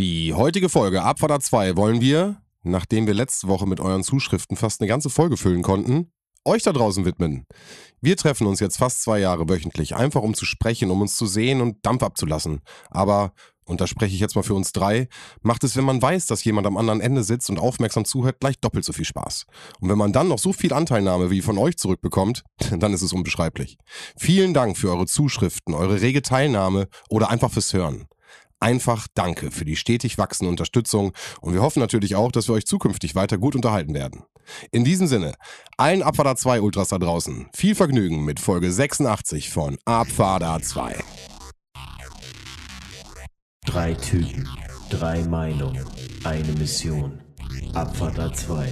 [0.00, 4.80] Die heutige Folge Abfahrt 2 wollen wir, nachdem wir letzte Woche mit euren Zuschriften fast
[4.80, 6.10] eine ganze Folge füllen konnten,
[6.46, 7.44] euch da draußen widmen.
[8.00, 11.26] Wir treffen uns jetzt fast zwei Jahre wöchentlich, einfach um zu sprechen, um uns zu
[11.26, 12.62] sehen und Dampf abzulassen.
[12.88, 13.34] Aber,
[13.66, 15.06] und da spreche ich jetzt mal für uns drei,
[15.42, 18.58] macht es, wenn man weiß, dass jemand am anderen Ende sitzt und aufmerksam zuhört, gleich
[18.58, 19.44] doppelt so viel Spaß.
[19.80, 23.12] Und wenn man dann noch so viel Anteilnahme wie von euch zurückbekommt, dann ist es
[23.12, 23.76] unbeschreiblich.
[24.16, 28.06] Vielen Dank für eure Zuschriften, eure rege Teilnahme oder einfach fürs Hören.
[28.60, 32.66] Einfach danke für die stetig wachsende Unterstützung und wir hoffen natürlich auch, dass wir euch
[32.66, 34.24] zukünftig weiter gut unterhalten werden.
[34.70, 35.32] In diesem Sinne,
[35.78, 41.02] allen Abfahrer 2 Ultras da draußen, viel Vergnügen mit Folge 86 von Abfahrer 2.
[43.64, 44.46] Drei Typen,
[44.90, 45.86] drei Meinungen,
[46.24, 47.22] eine Mission.
[47.72, 48.68] Abfahrt 2.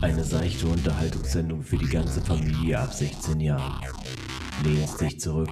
[0.00, 3.84] Eine seichte Unterhaltungssendung für die ganze Familie ab 16 Jahren.
[4.62, 5.50] Lehnen Sie sich zurück,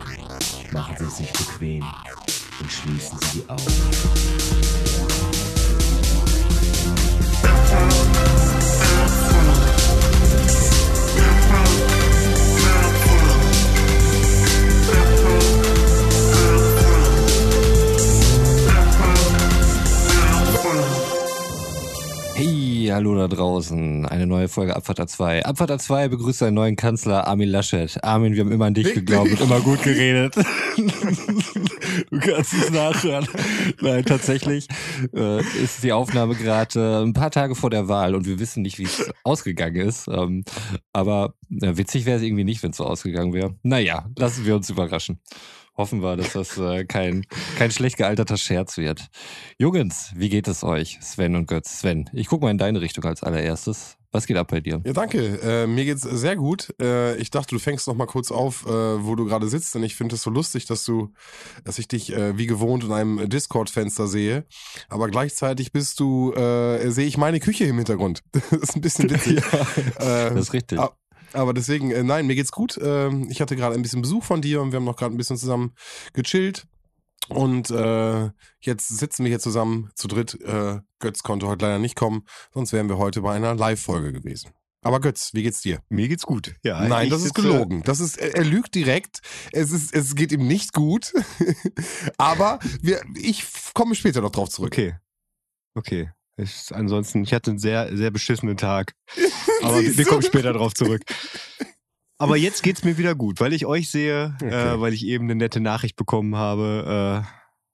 [0.73, 1.85] machen Sie es sich bequem
[2.61, 3.63] und schließen Sie die Augen.
[22.93, 24.07] Hallo da draußen.
[24.07, 25.45] Eine neue Folge Abfahrt 2.
[25.45, 28.03] Abfahrt 2 begrüßt einen neuen Kanzler, Armin Laschet.
[28.03, 30.35] Armin, wir haben immer an dich geglaubt und immer gut geredet.
[30.77, 33.27] du kannst es nachhören.
[33.81, 34.69] Nein, tatsächlich
[35.15, 38.63] äh, ist die Aufnahme gerade äh, ein paar Tage vor der Wahl und wir wissen
[38.63, 40.09] nicht, wie es ausgegangen ist.
[40.09, 40.45] Ähm,
[40.93, 43.55] aber äh, witzig wäre es irgendwie nicht, wenn es so ausgegangen wäre.
[43.63, 45.21] Naja, lassen wir uns überraschen.
[45.77, 47.27] Hoffen wir, dass das äh, kein,
[47.59, 49.09] kein schlecht gealterter Scherz wird.
[49.59, 51.81] Jungens, wie geht es euch, Sven und Götz?
[51.81, 53.99] Sven, ich gucke mal in deine Richtung als allererstes.
[54.13, 54.81] Was geht ab bei dir?
[54.87, 55.39] Ja, danke.
[55.43, 56.75] Äh, mir geht's sehr gut.
[56.81, 59.83] Äh, ich dachte, du fängst noch mal kurz auf, äh, wo du gerade sitzt, denn
[59.83, 61.13] ich finde es so lustig, dass du,
[61.65, 64.47] dass ich dich äh, wie gewohnt in einem Discord-Fenster sehe.
[64.89, 68.23] Aber gleichzeitig bist du, äh, sehe ich meine Küche im Hintergrund.
[68.33, 69.43] das ist ein bisschen witzig.
[70.01, 70.79] ja, das ist richtig.
[71.33, 72.79] Aber deswegen, äh, nein, mir geht's gut.
[72.83, 75.19] Ähm, ich hatte gerade ein bisschen Besuch von dir und wir haben noch gerade ein
[75.19, 75.75] bisschen zusammen
[76.13, 76.67] gechillt.
[77.29, 80.41] Und äh, jetzt sitzen wir hier zusammen zu dritt.
[80.43, 84.53] Äh, Götz konnte heute leider nicht kommen, sonst wären wir heute bei einer Live-Folge gewesen.
[84.83, 85.81] Aber Götz, wie geht's dir?
[85.89, 86.55] Mir geht's gut.
[86.63, 87.83] Ja, Nein, das ist gelogen.
[87.83, 89.19] Das ist, er, er lügt direkt.
[89.51, 91.13] Es ist, es geht ihm nicht gut.
[92.19, 93.45] Aber wir, ich
[93.75, 94.73] komme später noch drauf zurück.
[94.73, 94.95] Okay.
[95.75, 96.11] Okay.
[96.37, 98.93] Ich, ansonsten, ich hatte einen sehr, sehr beschissenen Tag.
[99.63, 101.03] Aber wir kommen später drauf zurück.
[102.19, 104.75] Aber jetzt geht's mir wieder gut, weil ich euch sehe, Okay.
[104.75, 107.25] äh, weil ich eben eine nette Nachricht bekommen habe,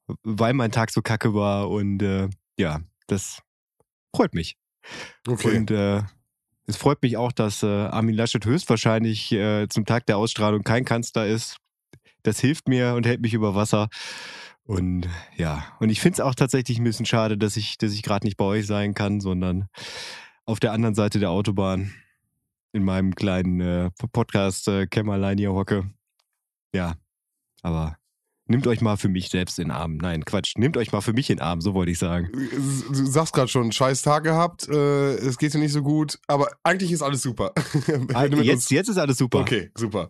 [0.07, 3.41] äh, weil mein Tag so kacke war und äh, ja, das
[4.15, 4.57] freut mich.
[5.27, 5.57] Okay.
[5.57, 6.01] Und äh,
[6.65, 10.85] es freut mich auch, dass äh, Armin Laschet höchstwahrscheinlich äh, zum Tag der Ausstrahlung kein
[10.85, 11.57] Kanzler ist.
[12.23, 13.89] Das hilft mir und hält mich über Wasser.
[14.65, 18.01] Und ja, und ich finde es auch tatsächlich ein bisschen schade, dass ich, dass ich
[18.01, 19.67] gerade nicht bei euch sein kann, sondern
[20.45, 21.93] auf der anderen Seite der Autobahn
[22.71, 25.89] in meinem kleinen äh, Podcast äh, Kämmerlein hier hocke.
[26.73, 26.95] Ja,
[27.61, 27.97] aber
[28.47, 29.97] nehmt euch mal für mich selbst in den Arm.
[29.97, 32.29] Nein, Quatsch, nehmt euch mal für mich in den Arm, so wollte ich sagen.
[32.31, 36.49] Du sagst gerade schon, scheiß Tag gehabt, äh, es geht dir nicht so gut, aber
[36.63, 37.53] eigentlich ist alles super.
[38.13, 39.39] Ah, jetzt, jetzt ist alles super.
[39.39, 40.09] Okay, super.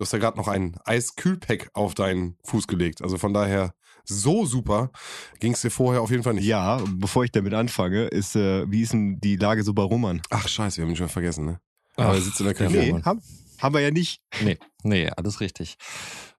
[0.00, 3.02] Du hast ja gerade noch ein Eiskühlpack auf deinen Fuß gelegt.
[3.02, 4.90] Also von daher, so super
[5.40, 6.46] ging es dir vorher auf jeden Fall nicht.
[6.46, 10.22] Ja, bevor ich damit anfange, ist, äh, wie ist denn die Lage so bei Roman?
[10.30, 11.60] Ach, scheiße, wir haben ihn schon vergessen, ne?
[11.96, 12.70] Ach, Aber er sitzt in der Küche.
[12.70, 13.20] Nee, haben,
[13.58, 14.22] haben wir ja nicht.
[14.42, 15.76] Nee, nee, alles richtig.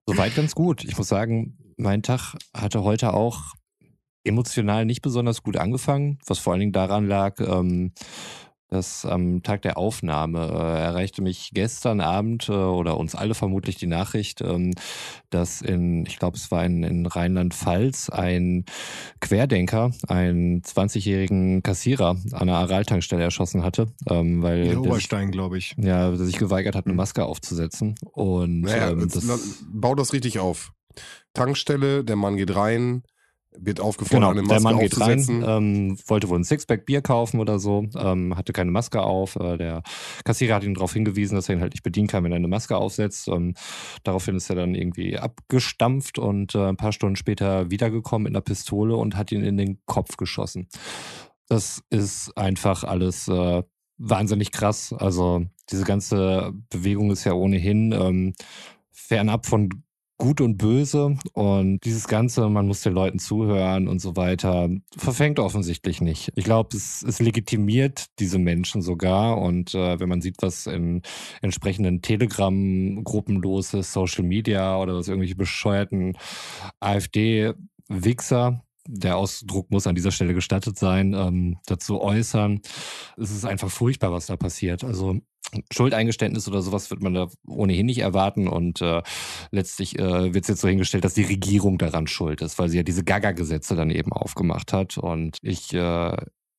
[0.07, 0.83] Soweit ganz gut.
[0.83, 3.53] Ich muss sagen, mein Tag hatte heute auch
[4.23, 7.93] emotional nicht besonders gut angefangen, was vor allen Dingen daran lag, ähm,
[8.71, 13.75] dass am Tag der Aufnahme äh, erreichte mich gestern Abend äh, oder uns alle vermutlich
[13.75, 14.73] die Nachricht, ähm,
[15.29, 18.63] dass in, ich glaube, es war in, in Rheinland-Pfalz ein
[19.19, 25.75] Querdenker einen 20-jährigen Kassierer an einer Araltankstelle erschossen hatte, ähm, weil In Oberstein, glaube ich.
[25.77, 27.95] ja, der sich geweigert hat, eine Maske aufzusetzen.
[28.13, 30.71] Und Naja, ähm, das, bau das richtig auf.
[31.33, 33.03] Tankstelle, der Mann geht rein,
[33.57, 35.43] wird aufgefordert, Genau, eine der Maske Mann geht rein, aufzusetzen.
[35.47, 39.35] ähm, wollte wohl ein Sixpack Bier kaufen oder so, ähm, hatte keine Maske auf.
[39.35, 39.83] Äh, der
[40.23, 42.47] Kassierer hat ihn darauf hingewiesen, dass er ihn halt nicht bedienen kann, wenn er eine
[42.47, 43.27] Maske aufsetzt.
[43.27, 43.53] Ähm,
[44.03, 48.41] daraufhin ist er dann irgendwie abgestampft und äh, ein paar Stunden später wiedergekommen mit einer
[48.41, 50.67] Pistole und hat ihn in den Kopf geschossen.
[51.47, 53.63] Das ist einfach alles äh,
[53.97, 54.93] wahnsinnig krass.
[54.97, 58.33] Also diese ganze Bewegung ist ja ohnehin ähm,
[58.91, 59.69] fernab von
[60.21, 65.39] Gut und Böse und dieses Ganze, man muss den Leuten zuhören und so weiter, verfängt
[65.39, 66.31] offensichtlich nicht.
[66.35, 71.01] Ich glaube, es, es legitimiert diese Menschen sogar und äh, wenn man sieht, was in
[71.41, 76.15] entsprechenden Telegram-Gruppen los ist, Social Media oder was irgendwelche bescheuerten
[76.79, 82.61] AfD-Wichser der Ausdruck muss an dieser Stelle gestattet sein, ähm, dazu äußern.
[83.17, 84.83] Es ist einfach furchtbar, was da passiert.
[84.83, 85.19] Also
[85.71, 89.01] Schuldeingeständnis oder sowas wird man da ohnehin nicht erwarten und äh,
[89.51, 92.77] letztlich äh, wird es jetzt so hingestellt, dass die Regierung daran schuld ist, weil sie
[92.77, 96.15] ja diese Gaga-Gesetze dann eben aufgemacht hat und ich, äh,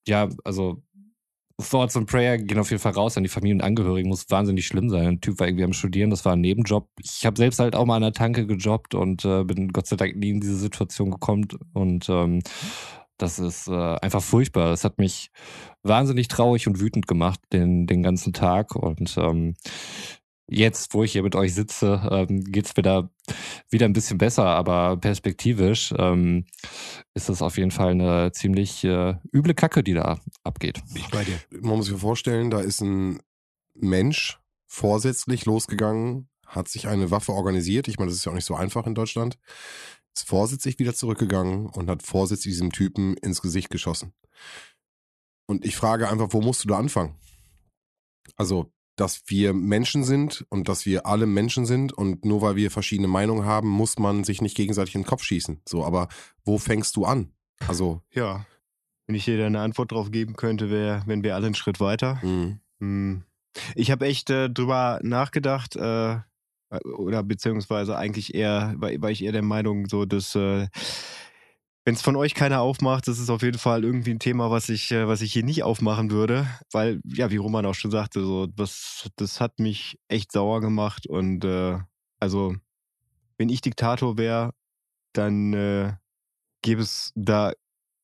[0.06, 0.82] ja, also
[1.62, 4.08] Thoughts and Prayer gehen auf jeden Fall raus an die Familien und Angehörigen.
[4.08, 5.06] Muss wahnsinnig schlimm sein.
[5.06, 6.88] Ein Typ war irgendwie am Studieren, das war ein Nebenjob.
[7.00, 9.96] Ich habe selbst halt auch mal an der Tanke gejobbt und äh, bin Gott sei
[9.96, 11.46] Dank nie in diese Situation gekommen.
[11.72, 12.40] Und ähm,
[13.22, 14.68] das ist äh, einfach furchtbar.
[14.68, 15.30] Das hat mich
[15.82, 18.74] wahnsinnig traurig und wütend gemacht den, den ganzen Tag.
[18.74, 19.54] Und ähm,
[20.48, 23.10] jetzt, wo ich hier mit euch sitze, ähm, geht es mir da
[23.70, 26.46] wieder ein bisschen besser, aber perspektivisch ähm,
[27.14, 30.82] ist das auf jeden Fall eine ziemlich äh, üble Kacke, die da abgeht.
[30.94, 31.38] Ich bei dir.
[31.60, 33.20] Man muss sich vorstellen, da ist ein
[33.74, 37.88] Mensch vorsätzlich losgegangen, hat sich eine Waffe organisiert.
[37.88, 39.38] Ich meine, das ist ja auch nicht so einfach in Deutschland.
[40.14, 44.12] Ist vorsätzlich wieder zurückgegangen und hat vorsätzlich diesem Typen ins Gesicht geschossen.
[45.46, 47.16] Und ich frage einfach, wo musst du da anfangen?
[48.36, 52.70] Also, dass wir Menschen sind und dass wir alle Menschen sind und nur weil wir
[52.70, 55.62] verschiedene Meinungen haben, muss man sich nicht gegenseitig in den Kopf schießen.
[55.66, 56.08] So, aber
[56.44, 57.32] wo fängst du an?
[57.66, 58.02] Also.
[58.12, 58.44] Ja.
[59.06, 61.80] Wenn ich dir da eine Antwort drauf geben könnte, wäre, wenn wir alle einen Schritt
[61.80, 62.20] weiter.
[62.22, 62.60] Mhm.
[62.80, 63.24] Hm.
[63.74, 66.18] Ich habe echt äh, drüber nachgedacht, äh,
[66.84, 70.68] oder beziehungsweise eigentlich eher, war, ich eher der Meinung, so, dass äh,
[71.84, 74.68] wenn es von euch keiner aufmacht, das ist auf jeden Fall irgendwie ein Thema, was
[74.68, 76.46] ich, äh, was ich hier nicht aufmachen würde.
[76.70, 81.06] Weil, ja, wie Roman auch schon sagte, so, das, das hat mich echt sauer gemacht.
[81.06, 81.78] Und äh,
[82.20, 82.54] also,
[83.36, 84.52] wenn ich Diktator wäre,
[85.12, 85.92] dann äh,
[86.62, 87.52] gäbe es da.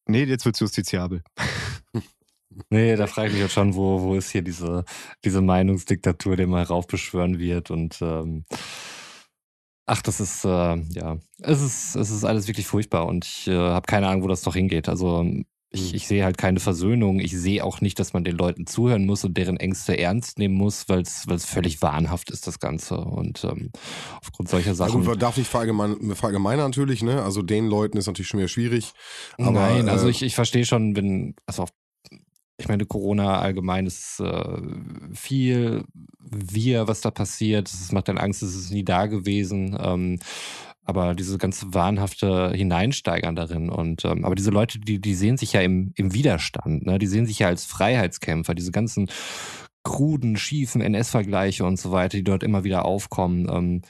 [0.06, 1.22] Nee, jetzt wird es justiziabel.
[2.70, 4.84] Nee, da frage ich mich jetzt schon, wo, wo ist hier diese,
[5.24, 8.44] diese Meinungsdiktatur, die mal raufbeschwören wird und ähm,
[9.90, 13.56] Ach, das ist, äh, ja, es ist, es ist alles wirklich furchtbar und ich äh,
[13.56, 14.86] habe keine Ahnung, wo das noch hingeht.
[14.86, 15.24] Also
[15.70, 15.96] ich, hm.
[15.96, 17.20] ich sehe halt keine Versöhnung.
[17.20, 20.54] Ich sehe auch nicht, dass man den Leuten zuhören muss und deren Ängste ernst nehmen
[20.54, 22.98] muss, weil es völlig wahnhaft ist, das Ganze.
[22.98, 23.70] Und ähm,
[24.20, 24.92] aufgrund solcher Sachen.
[24.92, 27.22] Gut, man darf nicht verallgemeinern, verallgemeinern natürlich, ne?
[27.22, 28.92] Also den Leuten ist natürlich schon wieder schwierig.
[29.38, 31.70] Aber, Nein, also äh, ich, ich verstehe schon, wenn, also auf
[32.58, 34.58] ich meine, Corona allgemein ist äh,
[35.14, 35.84] viel
[36.30, 37.68] wir, was da passiert.
[37.68, 39.78] Es macht dann Angst, es ist nie da gewesen.
[39.80, 40.18] Ähm,
[40.84, 45.52] aber diese ganze wahnhafte Hineinsteigern darin und ähm, aber diese Leute, die die sehen sich
[45.52, 46.98] ja im im Widerstand, ne?
[46.98, 48.54] Die sehen sich ja als Freiheitskämpfer.
[48.54, 49.08] Diese ganzen
[49.88, 53.48] kruden, schiefen NS-Vergleiche und so weiter, die dort immer wieder aufkommen.
[53.50, 53.82] Ähm,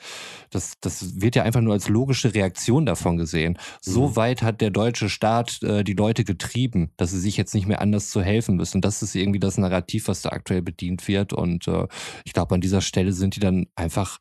[0.51, 3.59] das, das wird ja einfach nur als logische Reaktion davon gesehen.
[3.81, 4.17] So mhm.
[4.17, 7.81] weit hat der deutsche Staat äh, die Leute getrieben, dass sie sich jetzt nicht mehr
[7.81, 8.81] anders zu helfen müssen.
[8.81, 11.33] Das ist irgendwie das Narrativ, was da aktuell bedient wird.
[11.33, 11.89] Und äh,
[12.25, 14.19] ich glaube, an dieser Stelle sind die dann einfach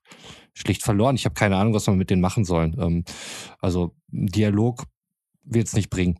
[0.56, 1.16] schlicht verloren.
[1.16, 2.74] Ich habe keine Ahnung, was man mit denen machen soll.
[2.80, 3.04] Ähm,
[3.60, 4.86] also Dialog
[5.44, 6.18] wird es nicht bringen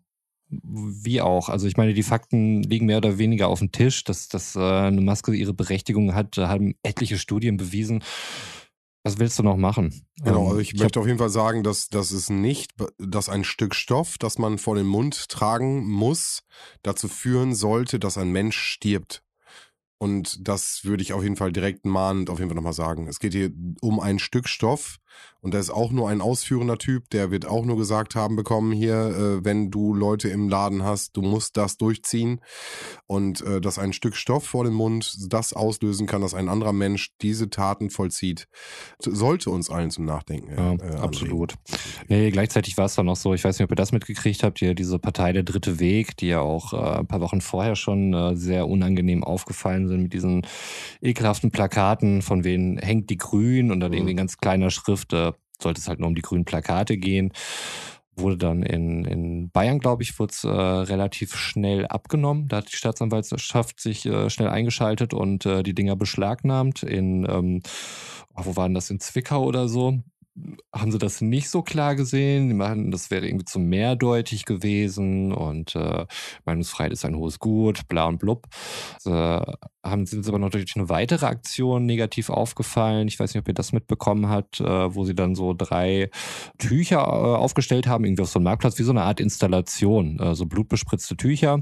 [0.50, 1.50] wie auch.
[1.50, 4.60] Also ich meine, die Fakten liegen mehr oder weniger auf dem Tisch, dass, dass äh,
[4.60, 8.04] eine Maske ihre Berechtigung hat, haben etliche Studien bewiesen.
[9.04, 10.04] Was willst du noch machen?
[10.22, 13.30] Genau, ähm, also ich, ich möchte auf jeden Fall sagen, dass, dass es nicht, dass
[13.30, 16.44] ein Stück Stoff, das man vor den Mund tragen muss,
[16.84, 19.24] dazu führen sollte, dass ein Mensch stirbt.
[20.00, 23.08] Und das würde ich auf jeden Fall direkt mahnend auf jeden Fall nochmal sagen.
[23.08, 23.52] Es geht hier
[23.82, 24.98] um ein Stück Stoff,
[25.42, 28.72] und der ist auch nur ein ausführender Typ, der wird auch nur gesagt haben bekommen
[28.72, 32.42] hier, äh, wenn du Leute im Laden hast, du musst das durchziehen.
[33.06, 36.74] Und äh, dass ein Stück Stoff vor dem Mund das auslösen kann, dass ein anderer
[36.74, 38.48] Mensch diese Taten vollzieht,
[39.00, 40.52] sollte uns allen zum Nachdenken.
[40.52, 41.56] Äh, ja, absolut.
[42.08, 44.60] Nee, gleichzeitig war es dann noch so, ich weiß nicht, ob ihr das mitgekriegt habt,
[44.60, 48.14] hier diese Partei Der Dritte Weg, die ja auch äh, ein paar Wochen vorher schon
[48.14, 50.46] äh, sehr unangenehm aufgefallen sind mit diesen
[51.02, 53.98] ekelhaften Plakaten, von wem hängt die Grün und dann mhm.
[53.98, 57.34] irgendwie ganz kleiner Schrift äh, sollte es halt nur um die grünen Plakate gehen.
[58.16, 62.48] Wurde dann in, in Bayern, glaube ich, wurde es äh, relativ schnell abgenommen.
[62.48, 66.82] Da hat die Staatsanwaltschaft sich äh, schnell eingeschaltet und äh, die Dinger beschlagnahmt.
[66.82, 67.62] In, ähm,
[68.34, 70.00] wo waren das, in Zwickau oder so?
[70.74, 72.50] Haben sie das nicht so klar gesehen.
[72.50, 76.06] Die machen, das wäre irgendwie zu mehrdeutig gewesen und äh,
[76.46, 78.48] Meinungsfreiheit ist ein hohes Gut, bla und blub.
[79.06, 79.42] Äh,
[79.84, 83.08] haben, sie aber noch durch eine weitere Aktion negativ aufgefallen.
[83.08, 86.10] Ich weiß nicht, ob ihr das mitbekommen habt, äh, wo sie dann so drei
[86.58, 90.20] Tücher äh, aufgestellt haben, irgendwie auf so einem Marktplatz, wie so eine Art Installation.
[90.20, 91.62] Äh, so blutbespritzte Tücher,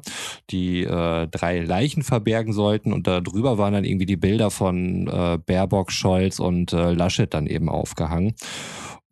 [0.49, 5.07] die äh, drei Leichen verbergen sollten und da drüber waren dann irgendwie die Bilder von
[5.07, 8.35] äh, Baerbock, Scholz und äh, Laschet dann eben aufgehangen.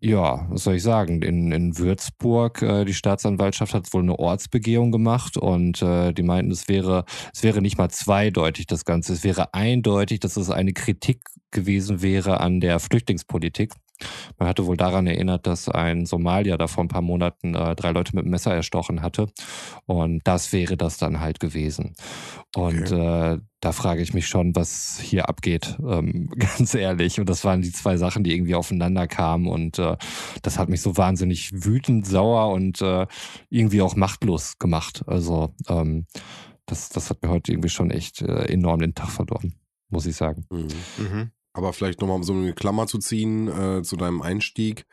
[0.05, 1.21] Ja, was soll ich sagen?
[1.21, 6.51] In, in Würzburg, äh, die Staatsanwaltschaft hat wohl eine Ortsbegehung gemacht und äh, die meinten,
[6.51, 9.13] es wäre, es wäre nicht mal zweideutig das Ganze.
[9.13, 13.71] Es wäre eindeutig, dass es eine Kritik gewesen wäre an der Flüchtlingspolitik.
[14.37, 17.91] Man hatte wohl daran erinnert, dass ein Somalier da vor ein paar Monaten äh, drei
[17.91, 19.27] Leute mit dem Messer erstochen hatte.
[19.85, 21.95] Und das wäre das dann halt gewesen.
[22.55, 23.33] Und okay.
[23.33, 27.19] äh, da frage ich mich schon, was hier abgeht, ähm, ganz ehrlich.
[27.19, 29.47] Und das waren die zwei Sachen, die irgendwie aufeinander kamen.
[29.47, 29.97] Und äh,
[30.41, 33.07] das hat mich so wahnsinnig wütend, sauer und äh,
[33.49, 35.03] irgendwie auch machtlos gemacht.
[35.07, 36.05] Also ähm,
[36.65, 39.55] das, das hat mir heute irgendwie schon echt äh, enorm den Tag verdorben,
[39.89, 40.45] muss ich sagen.
[40.49, 40.67] Mhm.
[40.97, 41.31] Mhm.
[41.53, 44.85] Aber vielleicht nochmal um so eine Klammer zu ziehen äh, zu deinem Einstieg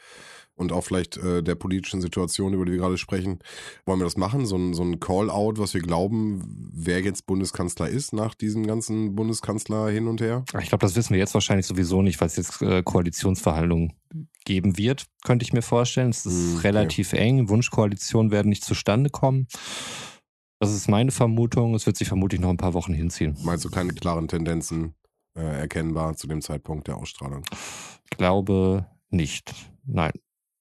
[0.61, 3.39] und auch vielleicht äh, der politischen Situation, über die wir gerade sprechen.
[3.87, 4.45] Wollen wir das machen?
[4.45, 9.15] So ein, so ein Call-out, was wir glauben, wer jetzt Bundeskanzler ist nach diesem ganzen
[9.17, 10.45] Bundeskanzler hin und her?
[10.61, 13.95] Ich glaube, das wissen wir jetzt wahrscheinlich sowieso nicht, weil es jetzt äh, Koalitionsverhandlungen
[14.45, 16.11] geben wird, könnte ich mir vorstellen.
[16.11, 16.67] Es ist hm, okay.
[16.69, 17.49] relativ eng.
[17.49, 19.49] Wunschkoalitionen werden nicht zustande kommen.
[20.59, 21.75] Das ist meine Vermutung.
[21.75, 23.35] Es wird sich vermutlich noch ein paar Wochen hinziehen.
[23.45, 24.95] Meinst du keine klaren Tendenzen
[25.35, 27.45] äh, erkennbar zu dem Zeitpunkt der Ausstrahlung?
[28.11, 29.55] Ich glaube nicht.
[29.85, 30.13] Nein.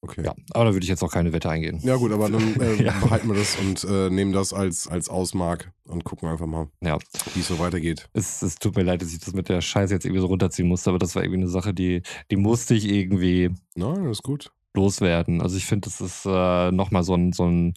[0.01, 0.23] Okay.
[0.23, 1.79] Ja, aber da würde ich jetzt auch keine Wette eingehen.
[1.83, 2.97] Ja gut, aber dann äh, ja.
[3.01, 6.97] behalten wir das und äh, nehmen das als, als Ausmark und gucken einfach mal, ja.
[7.33, 8.07] wie es so weitergeht.
[8.13, 10.69] Es, es tut mir leid, dass ich das mit der Scheiße jetzt irgendwie so runterziehen
[10.69, 14.23] musste, aber das war irgendwie eine Sache, die, die musste ich irgendwie Nein, das ist
[14.23, 14.51] gut.
[14.73, 15.41] loswerden.
[15.41, 17.73] Also ich finde, das ist äh, nochmal so ein, so ein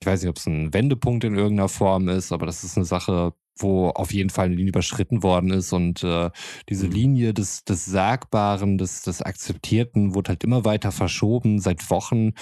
[0.00, 2.84] ich weiß nicht, ob es ein Wendepunkt in irgendeiner Form ist, aber das ist eine
[2.84, 6.30] Sache, wo auf jeden Fall eine Linie überschritten worden ist und äh,
[6.68, 6.92] diese mhm.
[6.92, 12.32] Linie des, des Sagbaren, des, des Akzeptierten wurde halt immer weiter verschoben seit Wochen,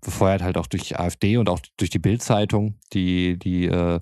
[0.00, 4.00] befeuert halt auch durch AfD und auch durch die Bildzeitung, die, die äh,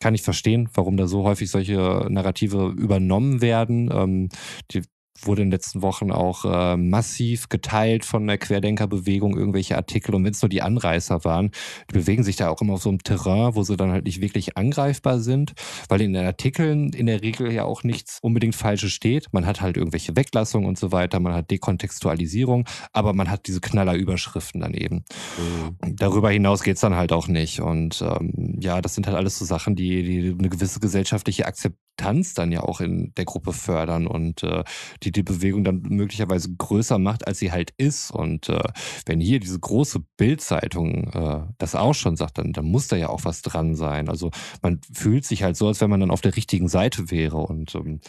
[0.00, 3.90] kann ich verstehen, warum da so häufig solche Narrative übernommen werden.
[3.90, 4.28] Ähm,
[4.70, 4.82] die
[5.26, 10.14] wurde in den letzten Wochen auch äh, massiv geteilt von der Querdenkerbewegung, irgendwelche Artikel.
[10.14, 11.50] Und wenn es nur die Anreißer waren,
[11.90, 14.20] die bewegen sich da auch immer auf so einem Terrain, wo sie dann halt nicht
[14.20, 15.52] wirklich angreifbar sind,
[15.88, 19.32] weil in den Artikeln in der Regel ja auch nichts unbedingt Falsches steht.
[19.32, 23.60] Man hat halt irgendwelche Weglassungen und so weiter, man hat Dekontextualisierung, aber man hat diese
[23.60, 25.04] Knallerüberschriften daneben.
[25.38, 25.96] Mhm.
[25.96, 27.60] Darüber hinaus geht's dann halt auch nicht.
[27.60, 31.83] Und ähm, ja, das sind halt alles so Sachen, die, die eine gewisse gesellschaftliche Akzeptanz
[31.96, 34.64] dann ja auch in der Gruppe fördern und äh,
[35.02, 38.10] die die Bewegung dann möglicherweise größer macht, als sie halt ist.
[38.10, 38.62] Und äh,
[39.06, 43.08] wenn hier diese große Bildzeitung äh, das auch schon sagt, dann, dann muss da ja
[43.08, 44.08] auch was dran sein.
[44.08, 44.30] Also
[44.62, 47.38] man fühlt sich halt so, als wenn man dann auf der richtigen Seite wäre.
[47.38, 48.00] Und ähm,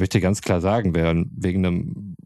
[0.00, 2.16] möchte ganz klar sagen, wer wegen einem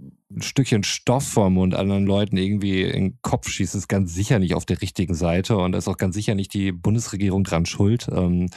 [0.40, 4.54] Stückchen Stoff vom Mund anderen Leuten irgendwie in den Kopf schießt, ist ganz sicher nicht
[4.54, 8.08] auf der richtigen Seite und da ist auch ganz sicher nicht die Bundesregierung dran schuld.
[8.10, 8.48] Ähm,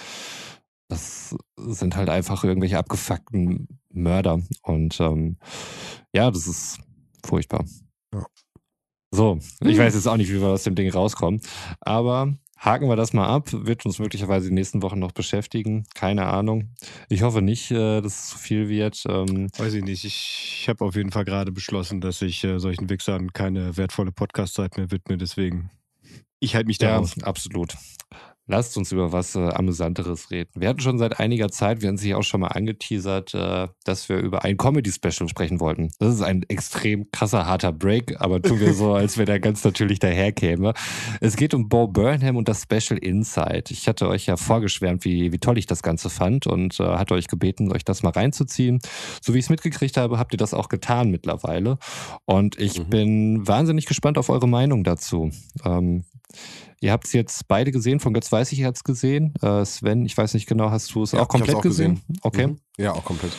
[0.88, 4.42] das sind halt einfach irgendwelche abgefuckten Mörder.
[4.62, 5.38] Und ähm,
[6.14, 6.80] ja, das ist
[7.26, 7.66] furchtbar.
[8.14, 8.26] Ja.
[9.12, 9.78] So, ich hm.
[9.78, 11.42] weiß jetzt auch nicht, wie wir aus dem Ding rauskommen.
[11.82, 13.50] Aber haken wir das mal ab.
[13.52, 15.86] Wird uns möglicherweise die nächsten Wochen noch beschäftigen.
[15.94, 16.74] Keine Ahnung.
[17.10, 19.04] Ich hoffe nicht, äh, dass es zu viel wird.
[19.08, 20.04] Ähm, weiß ich nicht.
[20.04, 24.78] Ich, habe auf jeden Fall gerade beschlossen, dass ich äh, solchen Wichsern keine wertvolle Podcast-Zeit
[24.78, 25.18] mehr widme.
[25.18, 25.70] Deswegen,
[26.40, 27.78] ich halte mich da ja, absolut.
[28.50, 30.50] Lasst uns über was äh, Amüsanteres reden.
[30.56, 34.08] Wir hatten schon seit einiger Zeit, wir haben sich auch schon mal angeteasert, äh, dass
[34.08, 35.92] wir über ein Comedy-Special sprechen wollten.
[36.00, 39.66] Das ist ein extrem krasser, harter Break, aber tun wir so, als wenn der ganz
[39.66, 40.74] natürlich daherkäme.
[41.20, 43.66] Es geht um Bo Burnham und das Special Inside.
[43.70, 47.16] Ich hatte euch ja vorgeschwärmt, wie, wie toll ich das Ganze fand und äh, hatte
[47.16, 48.80] euch gebeten, euch das mal reinzuziehen.
[49.22, 51.80] So wie ich es mitgekriegt habe, habt ihr das auch getan mittlerweile.
[52.24, 52.90] Und ich mhm.
[52.90, 55.32] bin wahnsinnig gespannt auf eure Meinung dazu.
[55.66, 56.06] Ähm,
[56.80, 59.34] Ihr habt es jetzt beide gesehen, von Götz Weiß ich hat es gesehen.
[59.42, 61.96] Äh, Sven, ich weiß nicht genau, hast du es ja, auch komplett auch gesehen?
[61.96, 62.20] gesehen?
[62.22, 62.48] Okay.
[62.48, 62.60] Mhm.
[62.78, 63.34] Ja, auch komplett.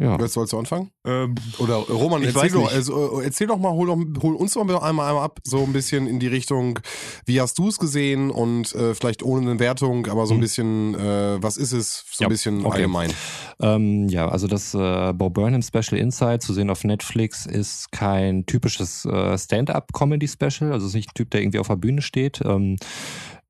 [0.00, 0.16] Ja.
[0.18, 0.90] Jetzt sollst du anfangen?
[1.04, 4.78] Ähm, Oder Roman, erzähl doch, also, erzähl doch mal, hol, doch, hol uns doch mal
[4.78, 6.80] einmal, einmal ab, so ein bisschen in die Richtung,
[7.26, 10.40] wie hast du es gesehen und äh, vielleicht ohne eine Wertung, aber so ein mhm.
[10.40, 12.76] bisschen, äh, was ist es, so ein bisschen okay.
[12.76, 13.12] allgemein.
[13.60, 18.46] Ähm, ja, also das äh, Bo Burnham Special Inside zu sehen auf Netflix ist kein
[18.46, 22.40] typisches äh, Stand-up-Comedy-Special, also es ist nicht ein Typ, der irgendwie auf der Bühne steht.
[22.42, 22.76] Ähm,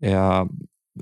[0.01, 0.49] er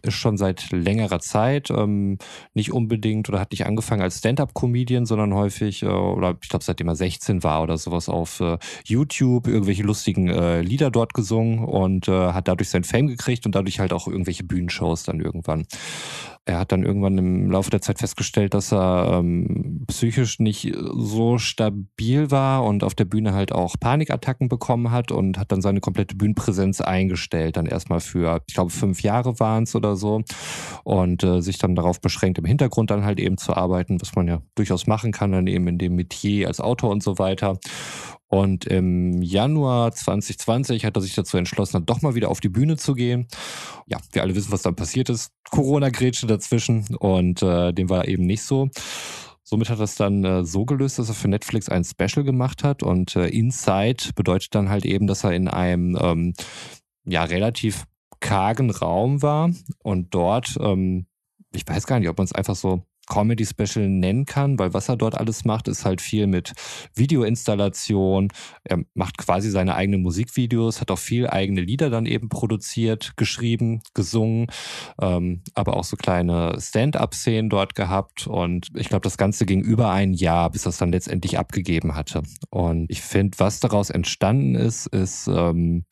[0.02, 2.18] ist schon seit längerer Zeit ähm,
[2.54, 6.88] nicht unbedingt oder hat nicht angefangen als Stand-up-Comedian, sondern häufig, äh, oder ich glaube seitdem
[6.88, 12.08] er 16 war oder sowas auf äh, YouTube irgendwelche lustigen äh, Lieder dort gesungen und
[12.08, 15.66] äh, hat dadurch sein Fame gekriegt und dadurch halt auch irgendwelche Bühnenshows dann irgendwann.
[16.48, 21.36] Er hat dann irgendwann im Laufe der Zeit festgestellt, dass er ähm, psychisch nicht so
[21.36, 25.80] stabil war und auf der Bühne halt auch Panikattacken bekommen hat und hat dann seine
[25.80, 27.58] komplette Bühnenpräsenz eingestellt.
[27.58, 30.22] Dann erstmal für, ich glaube, fünf Jahre waren es oder so.
[30.84, 34.26] Und äh, sich dann darauf beschränkt, im Hintergrund dann halt eben zu arbeiten, was man
[34.26, 37.58] ja durchaus machen kann, dann eben in dem Metier als Autor und so weiter.
[38.28, 42.76] Und im Januar 2020 hat er sich dazu entschlossen, doch mal wieder auf die Bühne
[42.76, 43.26] zu gehen.
[43.86, 45.32] Ja, wir alle wissen, was dann passiert ist.
[45.50, 48.68] Corona-Grätsche dazwischen und äh, dem war eben nicht so.
[49.42, 52.64] Somit hat er es dann äh, so gelöst, dass er für Netflix ein Special gemacht
[52.64, 56.34] hat und äh, Inside bedeutet dann halt eben, dass er in einem ähm,
[57.06, 57.86] ja relativ
[58.20, 59.50] kargen Raum war
[59.82, 61.06] und dort, ähm,
[61.54, 64.88] ich weiß gar nicht, ob man es einfach so Comedy Special nennen kann, weil was
[64.88, 66.52] er dort alles macht, ist halt viel mit
[66.94, 68.28] Videoinstallation.
[68.64, 73.82] Er macht quasi seine eigenen Musikvideos, hat auch viel eigene Lieder dann eben produziert, geschrieben,
[73.94, 74.46] gesungen,
[75.00, 78.26] ähm, aber auch so kleine Stand-up-Szenen dort gehabt.
[78.26, 81.94] Und ich glaube, das Ganze ging über ein Jahr, bis er es dann letztendlich abgegeben
[81.94, 82.22] hatte.
[82.50, 85.84] Und ich finde, was daraus entstanden ist, ist ähm,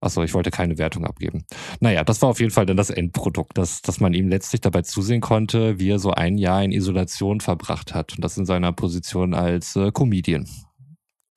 [0.00, 1.44] Achso, ich wollte keine Wertung abgeben.
[1.80, 4.82] Naja, das war auf jeden Fall dann das Endprodukt, dass, dass man ihm letztlich dabei
[4.82, 8.14] zusehen konnte, wie er so ein Jahr in Isolation verbracht hat.
[8.14, 10.48] Und das in seiner Position als äh, Comedian.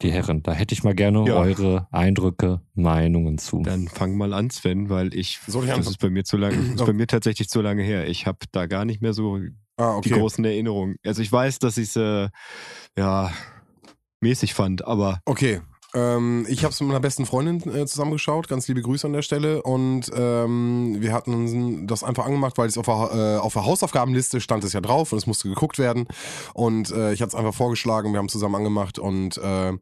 [0.04, 1.36] Die Herren, da hätte ich mal gerne ja.
[1.36, 3.62] eure Eindrücke, Meinungen zu.
[3.62, 6.56] Dann fang mal an, Sven, weil ich, Soll ich das ist bei mir zu lange,
[6.76, 8.08] ist bei mir tatsächlich zu lange her.
[8.08, 9.40] Ich habe da gar nicht mehr so
[9.78, 10.10] ah, okay.
[10.10, 10.96] die großen Erinnerungen.
[11.06, 12.30] Also ich weiß, dass ich es äh,
[12.98, 13.32] ja
[14.22, 15.62] mäßig fand, aber okay.
[15.94, 18.48] Ähm, ich habe es mit meiner besten Freundin äh, zusammengeschaut.
[18.48, 19.62] Ganz liebe Grüße an der Stelle.
[19.62, 24.42] Und ähm, wir hatten das einfach angemacht, weil es auf der, äh, auf der Hausaufgabenliste
[24.42, 26.08] stand es ja drauf und es musste geguckt werden.
[26.54, 28.14] Und äh, ich hatte es einfach vorgeschlagen.
[28.14, 29.74] Wir haben zusammen angemacht und äh,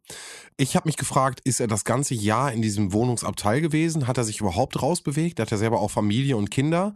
[0.62, 4.08] ich habe mich gefragt, ist er das ganze Jahr in diesem Wohnungsabteil gewesen?
[4.08, 5.40] Hat er sich überhaupt rausbewegt?
[5.40, 6.94] Er hat ja selber auch Familie und Kinder.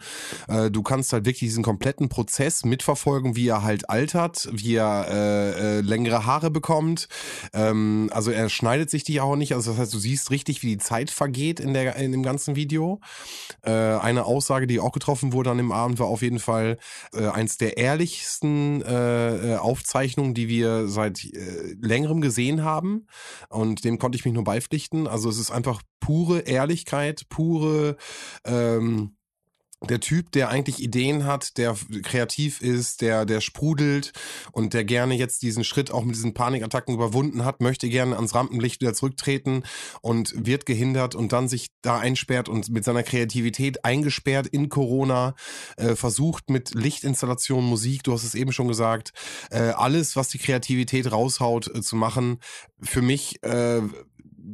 [0.49, 5.07] Äh, du kannst halt wirklich diesen kompletten Prozess mitverfolgen, wie er halt altert, wie er
[5.07, 7.07] äh, längere Haare bekommt.
[7.53, 9.53] Ähm, also er schneidet sich die auch nicht.
[9.53, 12.55] Also das heißt, du siehst richtig, wie die Zeit vergeht in, der, in dem ganzen
[12.55, 12.99] Video.
[13.61, 16.77] Äh, eine Aussage, die auch getroffen wurde an dem Abend, war auf jeden Fall
[17.13, 23.07] äh, eins der ehrlichsten äh, äh Aufzeichnungen, die wir seit äh, längerem gesehen haben
[23.49, 25.07] und dem konnte ich mich nur beipflichten.
[25.07, 27.97] Also es ist einfach pure Ehrlichkeit, pure
[28.45, 29.15] ähm,
[29.89, 34.13] der Typ, der eigentlich Ideen hat, der kreativ ist, der, der sprudelt
[34.51, 38.33] und der gerne jetzt diesen Schritt auch mit diesen Panikattacken überwunden hat, möchte gerne ans
[38.33, 39.63] Rampenlicht wieder zurücktreten
[40.01, 45.35] und wird gehindert und dann sich da einsperrt und mit seiner Kreativität eingesperrt in Corona,
[45.77, 49.11] äh, versucht mit Lichtinstallation, Musik, du hast es eben schon gesagt,
[49.51, 52.39] äh, alles, was die Kreativität raushaut, äh, zu machen.
[52.81, 53.81] Für mich äh,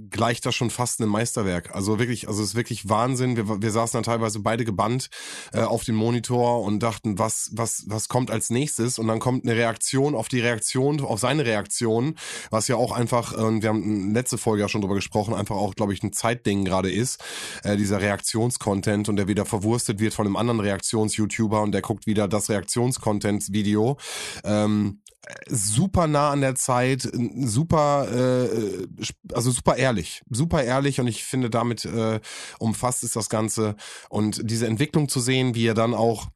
[0.09, 1.73] gleicht das schon fast einem Meisterwerk.
[1.75, 3.35] Also wirklich, also es ist wirklich Wahnsinn.
[3.37, 5.09] Wir, wir saßen dann teilweise beide gebannt
[5.53, 8.99] äh, auf dem Monitor und dachten, was, was, was kommt als nächstes?
[8.99, 12.15] Und dann kommt eine Reaktion auf die Reaktion, auf seine Reaktion,
[12.51, 15.75] was ja auch einfach, äh, wir haben letzte Folge ja schon drüber gesprochen, einfach auch,
[15.75, 17.23] glaube ich, ein Zeitding gerade ist,
[17.63, 22.05] äh, dieser Reaktionscontent und der wieder verwurstet wird von einem anderen Reaktions-YouTuber und der guckt
[22.05, 23.97] wieder das Reaktionscontent-Video.
[24.43, 25.01] Ähm,
[25.47, 27.09] super nah an der Zeit,
[27.41, 28.87] super, äh,
[29.33, 32.19] also super ehrlich, super ehrlich und ich finde damit äh,
[32.59, 33.75] umfasst ist das Ganze
[34.09, 36.27] und diese Entwicklung zu sehen, wie er dann auch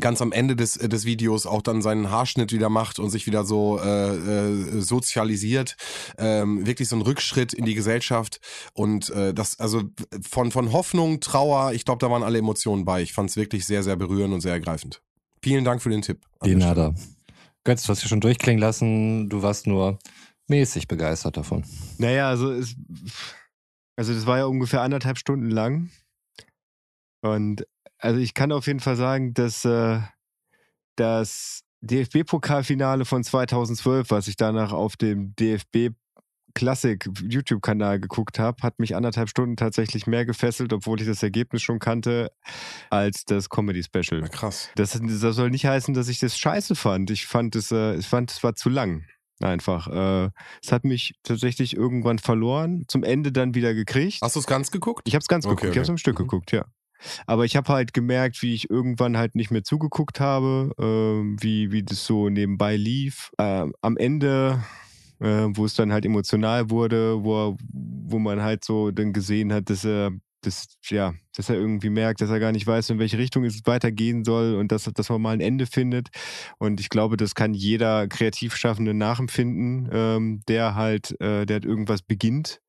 [0.00, 3.44] ganz am Ende des, des Videos auch dann seinen Haarschnitt wieder macht und sich wieder
[3.44, 5.76] so äh, äh, sozialisiert,
[6.16, 8.40] ähm, wirklich so ein Rückschritt in die Gesellschaft
[8.72, 9.82] und äh, das also
[10.28, 13.02] von von Hoffnung, Trauer, ich glaube, da waren alle Emotionen bei.
[13.02, 15.02] Ich fand es wirklich sehr sehr berührend und sehr ergreifend.
[15.42, 16.20] Vielen Dank für den Tipp.
[16.44, 16.94] Die nada.
[17.64, 19.98] Götz, du hast ja schon durchklingen lassen, du warst nur
[20.48, 21.64] mäßig begeistert davon.
[21.98, 22.74] Naja, also es,
[23.96, 25.90] also das war ja ungefähr anderthalb Stunden lang.
[27.22, 27.66] Und
[27.98, 30.00] also ich kann auf jeden Fall sagen, dass äh,
[30.96, 35.94] das DFB-Pokalfinale von 2012, was ich danach auf dem DFB
[36.54, 41.62] Klassik YouTube-Kanal geguckt habe, hat mich anderthalb Stunden tatsächlich mehr gefesselt, obwohl ich das Ergebnis
[41.62, 42.32] schon kannte,
[42.90, 44.28] als das Comedy-Special.
[44.30, 44.70] Krass.
[44.74, 47.10] Das, das, soll nicht heißen, dass ich das scheiße fand.
[47.10, 49.04] Ich fand es, äh, ich fand, es war zu lang.
[49.40, 49.88] Einfach.
[49.88, 50.30] Äh,
[50.62, 54.18] es hat mich tatsächlich irgendwann verloren, zum Ende dann wieder gekriegt.
[54.22, 55.02] Hast du es ganz geguckt?
[55.08, 55.64] Ich habe es ganz okay, geguckt.
[55.64, 55.72] Okay.
[55.72, 56.24] Ich habe es am Stück mhm.
[56.24, 56.64] geguckt, ja.
[57.26, 61.72] Aber ich habe halt gemerkt, wie ich irgendwann halt nicht mehr zugeguckt habe, äh, wie,
[61.72, 63.32] wie das so nebenbei lief.
[63.38, 64.62] Äh, am Ende
[65.22, 69.70] äh, wo es dann halt emotional wurde, wo, wo man halt so dann gesehen hat,
[69.70, 73.16] dass er dass, ja, dass er irgendwie merkt, dass er gar nicht weiß, in welche
[73.16, 76.08] Richtung es weitergehen soll und dass, dass man mal ein Ende findet.
[76.58, 81.64] Und ich glaube, das kann jeder kreativ Schaffende nachempfinden, ähm, der halt, äh, der halt
[81.64, 82.60] irgendwas beginnt.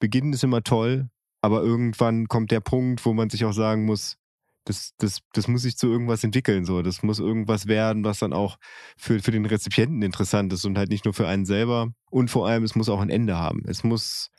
[0.00, 1.08] Beginnen ist immer toll,
[1.40, 4.16] aber irgendwann kommt der Punkt, wo man sich auch sagen muss,
[4.64, 6.64] das, das, das muss sich zu irgendwas entwickeln.
[6.64, 6.82] So.
[6.82, 8.56] Das muss irgendwas werden, was dann auch
[8.96, 11.92] für, für den Rezipienten interessant ist und halt nicht nur für einen selber.
[12.10, 13.62] Und vor allem, es muss auch ein Ende haben.
[13.66, 14.30] Es muss,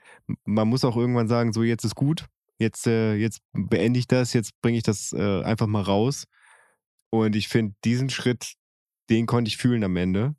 [0.43, 2.25] man muss auch irgendwann sagen, so jetzt ist gut,
[2.57, 6.25] jetzt, äh, jetzt beende ich das, jetzt bringe ich das äh, einfach mal raus.
[7.09, 8.55] Und ich finde, diesen Schritt,
[9.09, 10.35] den konnte ich fühlen am Ende.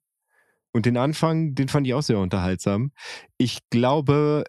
[0.72, 2.92] Und den Anfang, den fand ich auch sehr unterhaltsam.
[3.38, 4.44] Ich glaube,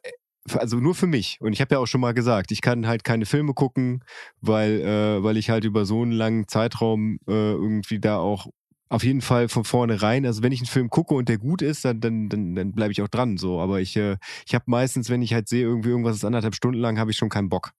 [0.54, 1.38] also nur für mich.
[1.42, 4.04] Und ich habe ja auch schon mal gesagt, ich kann halt keine Filme gucken,
[4.42, 8.48] weil, äh, weil ich halt über so einen langen Zeitraum äh, irgendwie da auch
[8.90, 10.26] auf jeden Fall von vornherein.
[10.26, 12.92] Also wenn ich einen Film gucke und der gut ist, dann, dann, dann, dann bleibe
[12.92, 13.38] ich auch dran.
[13.38, 16.56] So, aber ich, äh, ich habe meistens, wenn ich halt sehe, irgendwie irgendwas ist anderthalb
[16.56, 17.72] Stunden lang, habe ich schon keinen Bock.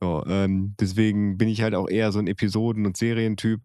[0.00, 3.60] So, ähm, deswegen bin ich halt auch eher so ein Episoden- und Serientyp.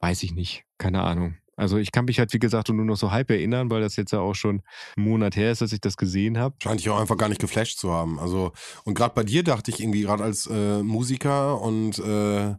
[0.00, 1.36] Weiß ich nicht, keine Ahnung.
[1.56, 4.12] Also ich kann mich halt, wie gesagt, nur noch so halb erinnern, weil das jetzt
[4.12, 4.62] ja auch schon
[4.96, 6.56] einen Monat her ist, dass ich das gesehen habe.
[6.62, 8.18] Scheint dich auch einfach gar nicht geflasht zu haben.
[8.18, 8.52] Also,
[8.84, 12.54] und gerade bei dir dachte ich irgendwie, gerade als äh, Musiker und äh,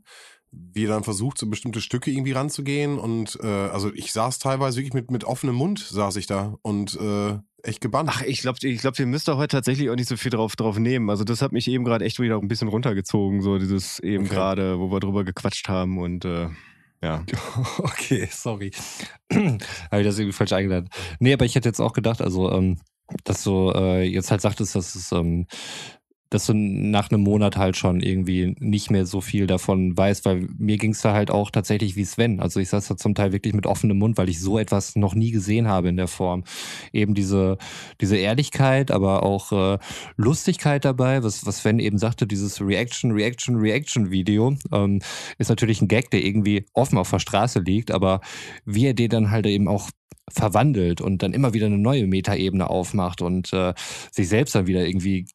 [0.52, 2.98] wie dann versucht, so bestimmte Stücke irgendwie ranzugehen.
[2.98, 6.98] Und äh, also ich saß teilweise wirklich mit, mit offenem Mund, saß ich da und
[7.00, 8.10] äh, echt gebannt.
[8.14, 10.56] Ach, ich glaube, ich glaub, ihr müsst doch heute tatsächlich auch nicht so viel drauf,
[10.56, 11.10] drauf nehmen.
[11.10, 14.36] Also das hat mich eben gerade echt wieder ein bisschen runtergezogen, so dieses eben Okay.
[14.36, 16.48] gerade, wo wir drüber gequatscht haben und äh,
[17.06, 17.24] ja.
[17.80, 18.72] Okay, sorry.
[19.32, 20.90] Habe ich das irgendwie falsch eingeladen.
[21.20, 22.78] Nee, aber ich hätte jetzt auch gedacht, also, ähm,
[23.24, 25.48] dass du äh, jetzt halt sagtest, dass es, ähm,
[26.36, 30.50] dass du nach einem Monat halt schon irgendwie nicht mehr so viel davon weißt, weil
[30.58, 32.42] mir ging es da halt auch tatsächlich wie Sven.
[32.42, 35.16] Also ich saß da zum Teil wirklich mit offenem Mund, weil ich so etwas noch
[35.16, 36.44] nie gesehen habe in der Form.
[36.92, 37.58] Eben diese,
[38.02, 39.78] diese Ehrlichkeit, aber auch äh,
[40.18, 45.00] Lustigkeit dabei, was, was Sven eben sagte, dieses Reaction, Reaction, Reaction-Video, ähm,
[45.38, 48.20] ist natürlich ein Gag, der irgendwie offen auf der Straße liegt, aber
[48.66, 49.90] wie er den dann halt eben auch
[50.30, 53.74] verwandelt und dann immer wieder eine neue Metaebene aufmacht und äh,
[54.12, 55.28] sich selbst dann wieder irgendwie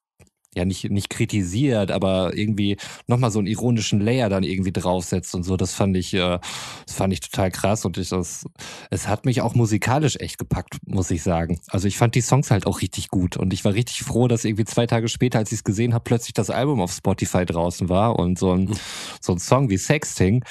[0.54, 5.44] ja nicht, nicht kritisiert, aber irgendwie nochmal so einen ironischen Layer dann irgendwie draufsetzt und
[5.44, 5.56] so.
[5.56, 6.38] Das fand ich, äh,
[6.86, 8.46] das fand ich total krass und ich, das,
[8.90, 11.60] es hat mich auch musikalisch echt gepackt, muss ich sagen.
[11.68, 14.44] Also ich fand die Songs halt auch richtig gut und ich war richtig froh, dass
[14.44, 17.88] irgendwie zwei Tage später, als ich es gesehen habe, plötzlich das Album auf Spotify draußen
[17.88, 18.74] war und so ein,
[19.20, 20.44] so ein Song wie Sexting,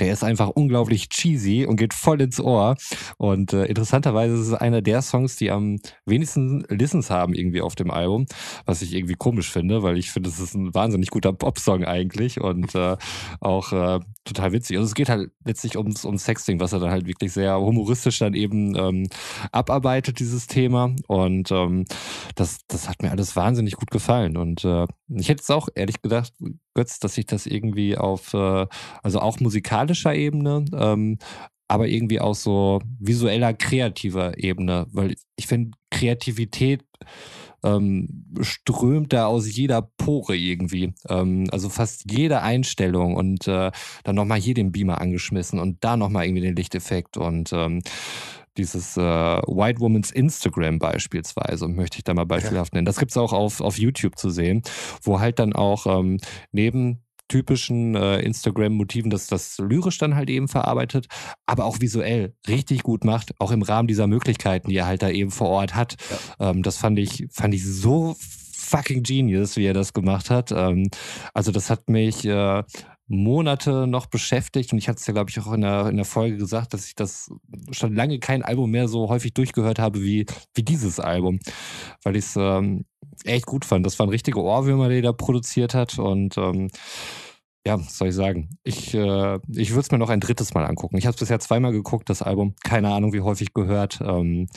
[0.00, 2.76] der ist einfach unglaublich cheesy und geht voll ins Ohr
[3.18, 7.76] und äh, interessanterweise ist es einer der Songs, die am wenigsten Listens haben irgendwie auf
[7.76, 8.26] dem Album,
[8.66, 12.40] was ich irgendwie komisch finde, weil ich finde, es ist ein wahnsinnig guter Pop-Song eigentlich
[12.40, 12.96] und äh,
[13.40, 14.76] auch äh, total witzig.
[14.76, 18.18] Also es geht halt letztlich ums, ums Sexting, was er dann halt wirklich sehr humoristisch
[18.18, 19.08] dann eben ähm,
[19.52, 20.94] abarbeitet, dieses Thema.
[21.06, 21.84] Und ähm,
[22.34, 24.36] das, das hat mir alles wahnsinnig gut gefallen.
[24.36, 26.32] Und äh, ich hätte jetzt auch ehrlich gedacht,
[26.74, 28.66] Götz, dass ich das irgendwie auf, äh,
[29.02, 31.18] also auch musikalischer Ebene, ähm,
[31.68, 36.84] aber irgendwie auch so visueller, kreativer Ebene, weil ich finde, Kreativität
[37.64, 40.94] ähm, strömt da aus jeder Pore irgendwie.
[41.08, 43.72] Ähm, also fast jede Einstellung und äh,
[44.04, 47.82] dann nochmal hier den Beamer angeschmissen und da nochmal irgendwie den Lichteffekt und ähm,
[48.56, 52.86] dieses äh, White Woman's Instagram beispielsweise, möchte ich da mal beispielhaft nennen.
[52.86, 54.62] Das gibt's auch auf, auf YouTube zu sehen,
[55.02, 56.18] wo halt dann auch ähm,
[56.52, 61.06] neben typischen äh, Instagram-Motiven, dass das lyrisch dann halt eben verarbeitet,
[61.46, 65.08] aber auch visuell richtig gut macht, auch im Rahmen dieser Möglichkeiten, die er halt da
[65.08, 65.96] eben vor Ort hat.
[66.38, 68.16] Ähm, das fand ich, fand ich so
[68.64, 70.52] fucking genius, wie er das gemacht hat.
[70.52, 70.88] Ähm,
[71.32, 72.62] also das hat mich äh,
[73.06, 74.72] Monate noch beschäftigt.
[74.72, 76.86] Und ich hatte es ja, glaube ich, auch in der, in der Folge gesagt, dass
[76.86, 77.30] ich das
[77.70, 81.40] schon lange kein Album mehr so häufig durchgehört habe wie, wie dieses Album,
[82.02, 82.84] weil ich es ähm,
[83.24, 83.84] echt gut fand.
[83.84, 85.98] Das waren richtige Ohrwürmer, die er da produziert hat.
[85.98, 86.70] Und ähm,
[87.66, 88.50] ja, was soll ich sagen?
[88.62, 90.98] Ich, äh, ich würde es mir noch ein drittes Mal angucken.
[90.98, 92.54] Ich habe es bisher zweimal geguckt, das Album.
[92.62, 94.00] Keine Ahnung, wie häufig gehört.
[94.02, 94.48] Ähm,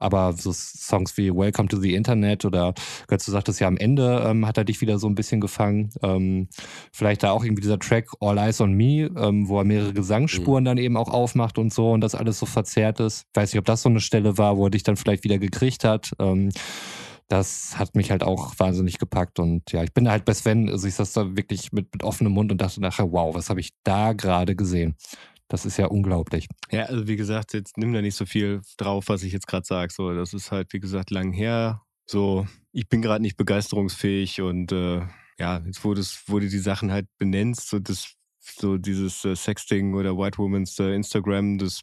[0.00, 2.74] aber so Songs wie Welcome to the Internet oder
[3.06, 5.90] Götz, du sagtest ja am Ende ähm, hat er dich wieder so ein bisschen gefangen.
[6.02, 6.48] Ähm,
[6.92, 10.64] vielleicht da auch irgendwie dieser Track All Eyes on Me, ähm, wo er mehrere Gesangsspuren
[10.64, 13.26] dann eben auch aufmacht und so und das alles so verzerrt ist.
[13.32, 15.38] Ich weiß nicht, ob das so eine Stelle war, wo er dich dann vielleicht wieder
[15.38, 16.10] gekriegt hat.
[17.28, 20.86] Das hat mich halt auch wahnsinnig gepackt und ja, ich bin halt bei Sven, also
[20.88, 23.70] ich saß da wirklich mit, mit offenem Mund und dachte nachher, wow, was habe ich
[23.84, 24.96] da gerade gesehen?
[25.48, 26.46] Das ist ja unglaublich.
[26.70, 29.66] Ja, also wie gesagt, jetzt nimm da nicht so viel drauf, was ich jetzt gerade
[29.66, 29.92] sage.
[29.92, 31.82] So, das ist halt, wie gesagt, lang her.
[32.06, 35.02] So, ich bin gerade nicht begeisterungsfähig und äh,
[35.38, 39.94] ja, jetzt wurde es, wurde die Sachen halt benennst, so das, so dieses äh, Sexting
[39.94, 41.82] oder White Woman's äh, Instagram, das,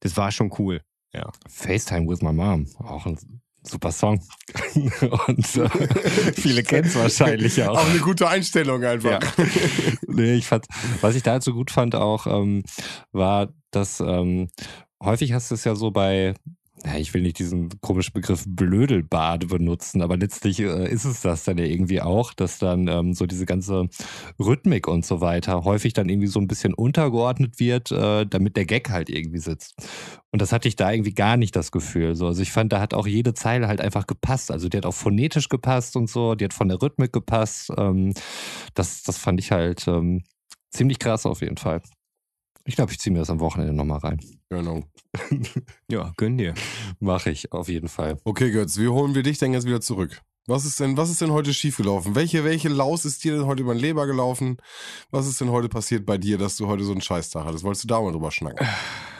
[0.00, 0.80] das war schon cool.
[1.12, 1.30] Ja.
[1.48, 4.20] FaceTime with my mom, auch ein super Song.
[5.26, 5.68] und äh,
[6.34, 7.78] viele kennen es wahrscheinlich auch.
[7.78, 9.22] Auch eine gute Einstellung einfach.
[9.22, 9.46] Ja.
[10.06, 10.66] nee, ich fand,
[11.00, 12.62] was ich da halt so gut fand auch, ähm,
[13.12, 14.48] war, dass ähm,
[15.02, 16.34] häufig hast du es ja so bei,
[16.84, 21.44] ja, ich will nicht diesen komischen Begriff Blödelbade benutzen, aber letztlich äh, ist es das
[21.44, 23.88] dann ja irgendwie auch, dass dann ähm, so diese ganze
[24.38, 28.66] Rhythmik und so weiter häufig dann irgendwie so ein bisschen untergeordnet wird, äh, damit der
[28.66, 29.74] Gag halt irgendwie sitzt.
[30.32, 32.14] Und das hatte ich da irgendwie gar nicht das Gefühl.
[32.14, 32.26] So.
[32.26, 34.50] Also ich fand, da hat auch jede Zeile halt einfach gepasst.
[34.50, 37.72] Also die hat auch phonetisch gepasst und so, die hat von der Rhythmik gepasst.
[37.76, 38.12] Ähm,
[38.74, 40.22] das, das fand ich halt ähm,
[40.70, 41.80] ziemlich krass auf jeden Fall.
[42.66, 44.20] Ich glaube, ich ziehe mir das am Wochenende nochmal rein.
[44.50, 44.82] Genau.
[45.90, 46.52] Ja, gönn dir.
[46.98, 48.18] Mache ich auf jeden Fall.
[48.24, 50.20] Okay, Götz, wie holen wir dich denn jetzt wieder zurück?
[50.48, 52.14] Was ist denn, was ist denn heute schiefgelaufen?
[52.16, 54.56] Welche, welche Laus ist dir denn heute über den Leber gelaufen?
[55.10, 57.64] Was ist denn heute passiert bei dir, dass du heute so einen Scheißtag hattest?
[57.64, 58.66] Wolltest du da mal drüber schnacken?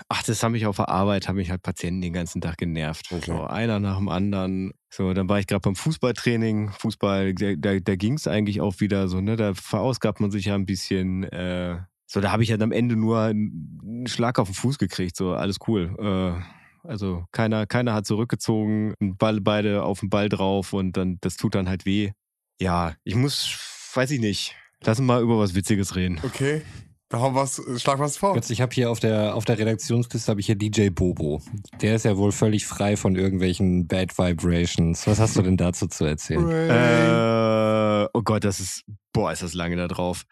[0.09, 3.09] ach, das haben mich auf der Arbeit, haben mich halt Patienten den ganzen Tag genervt.
[3.11, 3.25] Okay.
[3.27, 4.73] So, einer nach dem anderen.
[4.89, 6.71] So, dann war ich gerade beim Fußballtraining.
[6.71, 9.37] Fußball, da, da, da ging es eigentlich auch wieder so, ne?
[9.37, 11.25] Da verausgabt man sich ja ein bisschen.
[11.25, 15.17] Äh, so, da habe ich halt am Ende nur einen Schlag auf den Fuß gekriegt.
[15.17, 15.95] So, alles cool.
[15.99, 21.37] Äh, also keiner, keiner hat zurückgezogen, Ball, beide auf den Ball drauf und dann, das
[21.37, 22.13] tut dann halt weh.
[22.61, 24.55] Ja, ich muss, weiß ich nicht.
[24.83, 26.21] Lass uns mal über was Witziges reden.
[26.23, 26.63] Okay.
[27.13, 28.35] Hau was, schlag was vor.
[28.35, 31.41] Jetzt, ich habe hier auf der, auf der Redaktionsliste habe ich hier DJ Bobo.
[31.81, 35.07] Der ist ja wohl völlig frei von irgendwelchen Bad Vibrations.
[35.07, 36.51] Was hast du denn dazu zu erzählen?
[36.51, 40.25] Äh, oh Gott, das ist, boah, ist das lange da drauf.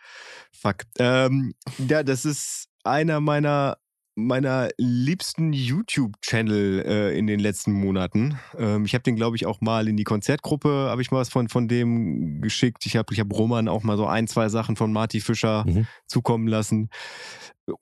[0.50, 0.78] Fuck.
[0.98, 1.54] Ähm,
[1.88, 3.76] ja, das ist einer meiner
[4.16, 8.38] meiner liebsten YouTube-Channel äh, in den letzten Monaten.
[8.56, 11.28] Ähm, ich habe den, glaube ich, auch mal in die Konzertgruppe, habe ich mal was
[11.28, 12.86] von, von dem geschickt.
[12.86, 15.86] Ich habe ich hab Roman auch mal so ein, zwei Sachen von Marty Fischer Mhm.
[16.06, 16.90] zukommen lassen.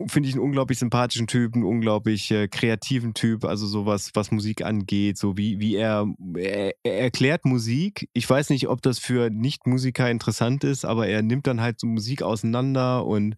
[0.06, 4.64] Finde ich einen unglaublich sympathischen Typ, einen unglaublich äh, kreativen Typ, also sowas, was Musik
[4.64, 8.08] angeht, so wie, wie er, er, er erklärt Musik.
[8.12, 11.88] Ich weiß nicht, ob das für Nicht-Musiker interessant ist, aber er nimmt dann halt so
[11.88, 13.34] Musik auseinander und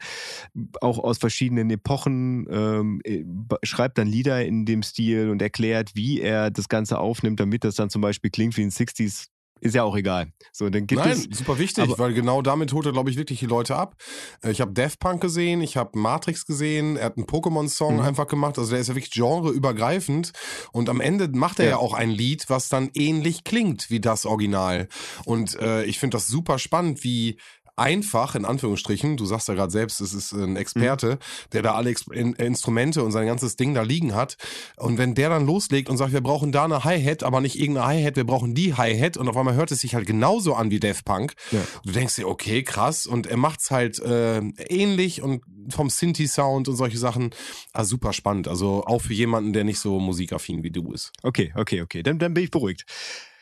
[0.83, 3.25] auch aus verschiedenen Epochen, ähm, äh,
[3.63, 7.77] schreibt dann Lieder in dem Stil und erklärt, wie er das Ganze aufnimmt, damit das
[7.77, 9.29] dann zum Beispiel klingt wie in 60s.
[9.65, 10.31] Ist ja auch egal.
[10.53, 11.39] So, dann gibt Nein, es.
[11.39, 13.97] super wichtig, aber- weil genau damit holt er, glaube ich, wirklich die Leute ab.
[14.43, 18.03] Äh, Ich habe Daft Punk gesehen, ich habe Matrix gesehen, er hat einen Pokémon-Song Mhm.
[18.03, 18.59] einfach gemacht.
[18.59, 20.33] Also der ist ja wirklich genreübergreifend.
[20.73, 21.71] Und am Ende macht er ja.
[21.73, 21.77] Ja.
[21.79, 24.87] auch ein Lied, was dann ähnlich klingt wie das Original.
[25.25, 27.39] Und äh, ich finde das super spannend, wie
[27.77, 31.19] einfach, in Anführungsstrichen, du sagst ja gerade selbst, es ist ein Experte,
[31.53, 34.37] der da alle Ex in Instrumente und sein ganzes Ding da liegen hat.
[34.77, 37.87] Und wenn der dann loslegt und sagt, wir brauchen da eine Hi-Hat, aber nicht irgendeine
[37.87, 40.81] Hi-Hat, wir brauchen die Hi-Hat und auf einmal hört es sich halt genauso an wie
[40.81, 41.35] Daft Punk.
[41.51, 41.61] Ja.
[41.85, 43.07] Du denkst dir, okay, krass.
[43.07, 47.31] Und er macht's halt äh, ähnlich und vom Sinti-Sound und solche Sachen.
[47.73, 48.49] Ah, super spannend.
[48.49, 51.13] Also auch für jemanden, der nicht so musikaffin wie du ist.
[51.23, 52.03] Okay, okay, okay.
[52.03, 52.85] Dann, dann bin ich beruhigt.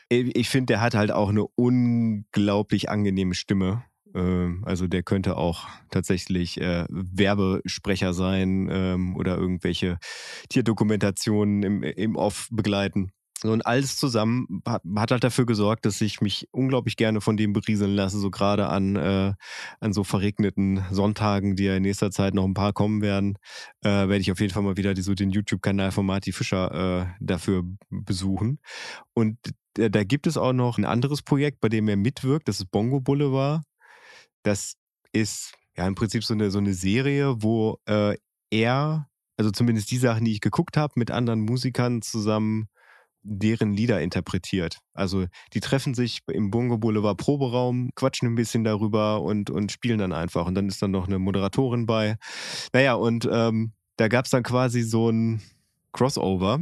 [0.09, 3.83] Ich ich finde, der hat halt auch eine unglaublich angenehme Stimme.
[4.13, 9.97] Ähm, Also der könnte auch tatsächlich äh, Werbesprecher sein ähm, oder irgendwelche
[10.49, 13.11] Tierdokumentationen im, im Off begleiten.
[13.43, 17.93] Und alles zusammen hat, halt dafür gesorgt, dass ich mich unglaublich gerne von dem berieseln
[17.93, 19.33] lasse, so gerade an, äh,
[19.81, 23.37] an so verregneten Sonntagen, die ja in nächster Zeit noch ein paar kommen werden,
[23.83, 27.01] äh, werde ich auf jeden Fall mal wieder die, so den YouTube-Kanal von Marty Fischer
[27.01, 28.59] äh, dafür besuchen.
[29.13, 29.37] Und
[29.73, 33.01] da gibt es auch noch ein anderes Projekt, bei dem er mitwirkt, das ist Bongo
[33.01, 33.63] Boulevard.
[34.43, 34.75] Das
[35.11, 38.15] ist ja im Prinzip so eine, so eine Serie, wo äh,
[38.51, 42.67] er, also zumindest die Sachen, die ich geguckt habe, mit anderen Musikern zusammen
[43.23, 44.79] deren Lieder interpretiert.
[44.93, 49.99] Also die treffen sich im Bongo Boulevard Proberaum, quatschen ein bisschen darüber und, und spielen
[49.99, 50.45] dann einfach.
[50.45, 52.17] Und dann ist dann noch eine Moderatorin bei.
[52.73, 55.41] Naja, und ähm, da gab es dann quasi so ein
[55.93, 56.59] Crossover,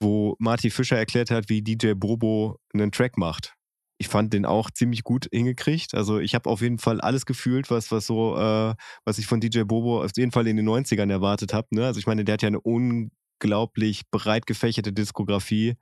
[0.00, 3.54] wo Marty Fischer erklärt hat, wie DJ Bobo einen Track macht.
[4.02, 5.94] Ich fand den auch ziemlich gut hingekriegt.
[5.94, 9.38] Also ich habe auf jeden Fall alles gefühlt, was, was so, äh, was ich von
[9.38, 11.68] DJ Bobo auf jeden Fall in den 90ern erwartet habe.
[11.70, 11.86] Ne?
[11.86, 15.76] Also ich meine, der hat ja eine unglaublich breit gefächerte Diskografie,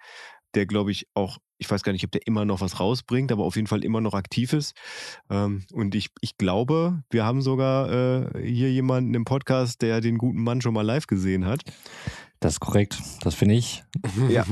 [0.55, 3.45] der glaube ich auch, ich weiß gar nicht, ob der immer noch was rausbringt, aber
[3.45, 4.75] auf jeden Fall immer noch aktiv ist.
[5.31, 10.19] Ähm, und ich, ich glaube, wir haben sogar äh, hier jemanden im Podcast, der den
[10.19, 11.63] guten Mann schon mal live gesehen hat.
[12.41, 12.99] Das ist korrekt.
[13.21, 13.85] Das finde ich.
[14.31, 14.47] Ja.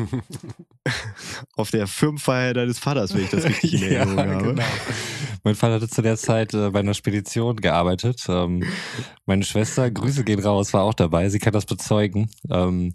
[1.56, 4.44] Auf der Firmenfeier deines Vaters, wenn ich das richtig in Erinnerung habe.
[4.54, 4.62] genau.
[5.42, 8.26] Mein Vater hatte zu der Zeit äh, bei einer Spedition gearbeitet.
[8.28, 8.62] Ähm,
[9.24, 11.30] meine Schwester, Grüße gehen raus, war auch dabei.
[11.30, 12.30] Sie kann das bezeugen.
[12.50, 12.92] Ähm,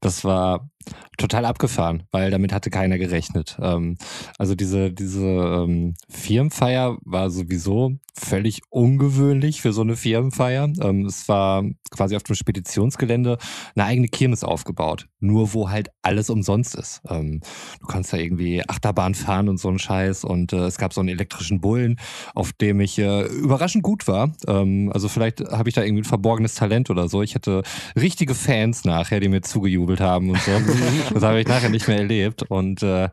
[0.00, 0.68] das war
[1.16, 3.56] total abgefahren, weil damit hatte keiner gerechnet.
[3.60, 3.96] Ähm,
[4.38, 10.72] also diese, diese ähm, Firmenfeier war sowieso völlig ungewöhnlich für so eine Firmenfeier.
[10.80, 13.38] Ähm, es war quasi auf dem Speditionsgelände
[13.74, 15.06] eine eigene Kirmes aufgebaut.
[15.24, 17.00] Nur wo halt alles umsonst ist.
[17.08, 17.40] Ähm,
[17.80, 20.24] du kannst da irgendwie Achterbahn fahren und so einen Scheiß.
[20.24, 21.96] Und äh, es gab so einen elektrischen Bullen,
[22.34, 24.32] auf dem ich äh, überraschend gut war.
[24.46, 27.22] Ähm, also vielleicht habe ich da irgendwie ein verborgenes Talent oder so.
[27.22, 27.62] Ich hatte
[27.96, 30.50] richtige Fans nachher, die mir zugejubelt haben und so.
[31.14, 32.42] das habe ich nachher nicht mehr erlebt.
[32.42, 33.08] Und äh,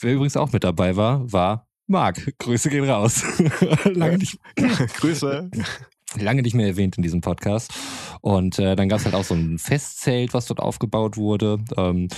[0.00, 2.38] wer übrigens auch mit dabei war, war Marc.
[2.38, 3.24] Grüße gehen raus.
[3.84, 4.38] Lange nicht
[4.94, 5.50] Grüße.
[6.18, 7.72] Lange nicht mehr erwähnt in diesem Podcast.
[8.20, 12.08] Und äh, dann gab es halt auch so ein Festzelt, was dort aufgebaut wurde, ähm,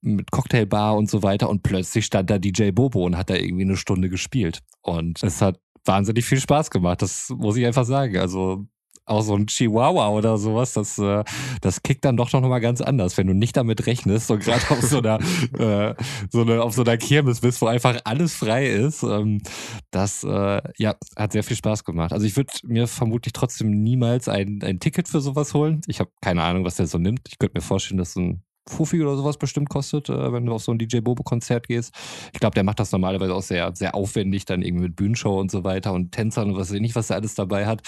[0.00, 1.48] mit Cocktailbar und so weiter.
[1.48, 4.60] Und plötzlich stand da DJ Bobo und hat da irgendwie eine Stunde gespielt.
[4.82, 8.18] Und es hat wahnsinnig viel Spaß gemacht, das muss ich einfach sagen.
[8.18, 8.66] Also
[9.10, 11.24] auch so ein Chihuahua oder sowas, das, äh,
[11.60, 14.62] das kickt dann doch noch mal ganz anders, wenn du nicht damit rechnest und gerade
[14.70, 15.18] auf so einer,
[15.58, 15.94] äh,
[16.30, 19.02] so eine, auf so einer Kirmes bist, wo einfach alles frei ist.
[19.02, 19.42] Ähm,
[19.90, 22.12] das äh, ja, hat sehr viel Spaß gemacht.
[22.12, 25.80] Also ich würde mir vermutlich trotzdem niemals ein, ein Ticket für sowas holen.
[25.86, 27.20] Ich habe keine Ahnung, was der so nimmt.
[27.28, 30.62] Ich könnte mir vorstellen, dass ein Fuffi oder sowas bestimmt kostet, äh, wenn du auf
[30.62, 31.92] so ein DJ Bobo-Konzert gehst.
[32.32, 35.50] Ich glaube, der macht das normalerweise auch sehr, sehr aufwendig, dann irgendwie mit Bühnenshow und
[35.50, 37.82] so weiter und Tänzern und was weiß ich nicht, was er alles dabei hat.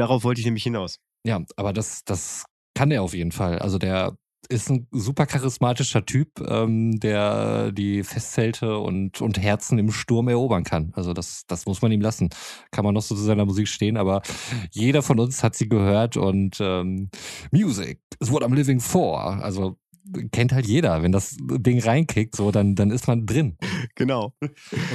[0.00, 0.98] Darauf wollte ich nämlich hinaus.
[1.26, 3.58] Ja, aber das, das kann er auf jeden Fall.
[3.58, 4.16] Also der
[4.48, 10.64] ist ein super charismatischer Typ, ähm, der die Festzelte und, und Herzen im Sturm erobern
[10.64, 10.94] kann.
[10.94, 12.30] Also das, das muss man ihm lassen.
[12.70, 14.22] Kann man noch so zu seiner Musik stehen, aber
[14.72, 17.10] jeder von uns hat sie gehört und ähm,
[17.52, 19.20] Music is what I'm living for.
[19.20, 19.76] Also
[20.32, 21.02] kennt halt jeder.
[21.02, 23.56] Wenn das Ding reinkickt, so, dann, dann ist man drin.
[23.94, 24.32] Genau.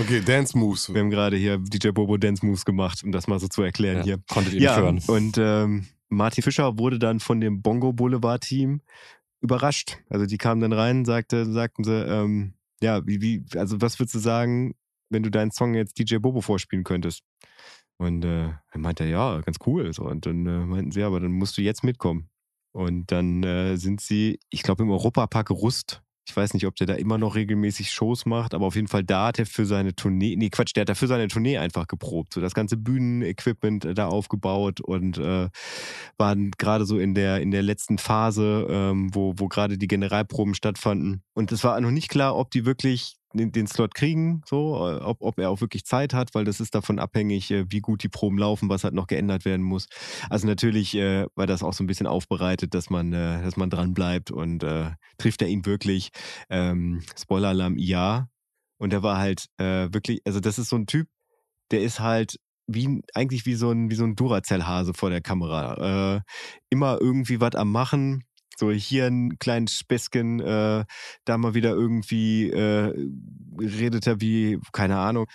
[0.01, 0.93] Okay, Dance Moves.
[0.93, 3.97] Wir haben gerade hier DJ Bobo Dance Moves gemacht, um das mal so zu erklären
[3.99, 4.17] Ja, hier.
[4.29, 5.23] Konntet ihr Ja, nicht hören.
[5.23, 8.81] und ähm, Marty Fischer wurde dann von dem Bongo Boulevard Team
[9.41, 9.97] überrascht.
[10.09, 14.15] Also die kamen dann rein, sagte, sagten sie, ähm, ja, wie, wie, also was würdest
[14.15, 14.75] du sagen,
[15.09, 17.21] wenn du deinen Song jetzt DJ Bobo vorspielen könntest?
[17.97, 19.93] Und äh, er meinte, ja, ganz cool.
[19.93, 20.03] So.
[20.03, 22.29] Und dann äh, meinten sie, ja, aber dann musst du jetzt mitkommen.
[22.75, 26.01] Und dann äh, sind sie, ich glaube, im Europapark Rust.
[26.27, 29.05] Ich weiß nicht, ob der da immer noch regelmäßig Shows macht, aber auf jeden Fall
[29.05, 31.87] da hat er für seine Tournee, nee, Quatsch, der hat da für seine Tournee einfach
[31.87, 32.33] geprobt.
[32.33, 35.47] So das ganze Bühnenequipment äh, da aufgebaut und äh,
[36.17, 40.53] waren gerade so in der, in der letzten Phase, ähm, wo, wo gerade die Generalproben
[40.53, 41.23] stattfanden.
[41.33, 45.01] Und es war noch nicht klar, ob die wirklich den, den Slot kriegen, so, äh,
[45.01, 48.03] ob, ob er auch wirklich Zeit hat, weil das ist davon abhängig, äh, wie gut
[48.03, 49.87] die Proben laufen, was halt noch geändert werden muss.
[50.29, 53.69] Also natürlich äh, war das auch so ein bisschen aufbereitet, dass man, äh, dass man
[53.69, 56.09] dran bleibt und äh, trifft er ihn wirklich.
[56.49, 58.27] Ähm, Spoiler-Alarm, ja.
[58.77, 61.07] Und er war halt äh, wirklich, also das ist so ein Typ,
[61.71, 66.17] der ist halt wie eigentlich wie so ein wie so ein Duracell-Hase vor der Kamera.
[66.17, 66.21] Äh,
[66.69, 68.23] immer irgendwie was am machen.
[68.57, 70.85] So hier ein kleines Späßchen, äh,
[71.25, 72.93] da mal wieder irgendwie äh,
[73.59, 75.27] redet er wie, keine Ahnung.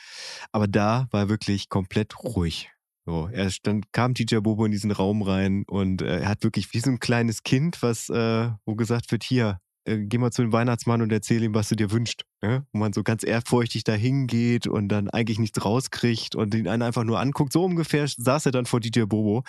[0.52, 2.70] Aber da war er wirklich komplett ruhig.
[3.06, 6.72] So, er stand, kam DJ Bobo in diesen Raum rein und äh, er hat wirklich
[6.72, 10.42] wie so ein kleines Kind, was, äh, wo gesagt wird, hier, äh, geh mal zu
[10.42, 12.24] dem Weihnachtsmann und erzähl ihm, was du dir wünschst.
[12.42, 12.64] Ja?
[12.72, 16.82] Wo man so ganz ehrfurchtig da hingeht und dann eigentlich nichts rauskriegt und ihn einen
[16.82, 17.52] einfach nur anguckt.
[17.52, 19.44] So ungefähr saß er dann vor DJ Bobo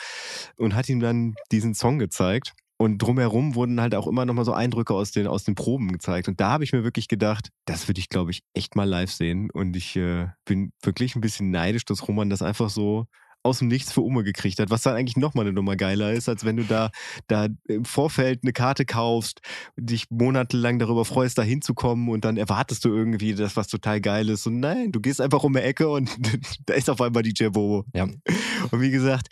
[0.55, 2.53] und hat ihm dann diesen Song gezeigt.
[2.81, 6.27] Und drumherum wurden halt auch immer nochmal so Eindrücke aus den, aus den Proben gezeigt.
[6.27, 9.11] Und da habe ich mir wirklich gedacht, das würde ich, glaube ich, echt mal live
[9.11, 9.51] sehen.
[9.51, 13.05] Und ich äh, bin wirklich ein bisschen neidisch, dass Roman das einfach so
[13.43, 16.27] aus dem Nichts für Umme gekriegt hat, was dann eigentlich nochmal eine Nummer geiler ist,
[16.27, 16.89] als wenn du da,
[17.27, 19.41] da im Vorfeld eine Karte kaufst,
[19.77, 24.27] dich monatelang darüber freust, da hinzukommen und dann erwartest du irgendwie das, was total geil
[24.27, 24.47] ist.
[24.47, 26.09] Und nein, du gehst einfach um die Ecke und
[26.65, 27.85] da ist auf einmal DJ Bobo.
[27.93, 28.07] Ja.
[28.71, 29.27] Und wie gesagt,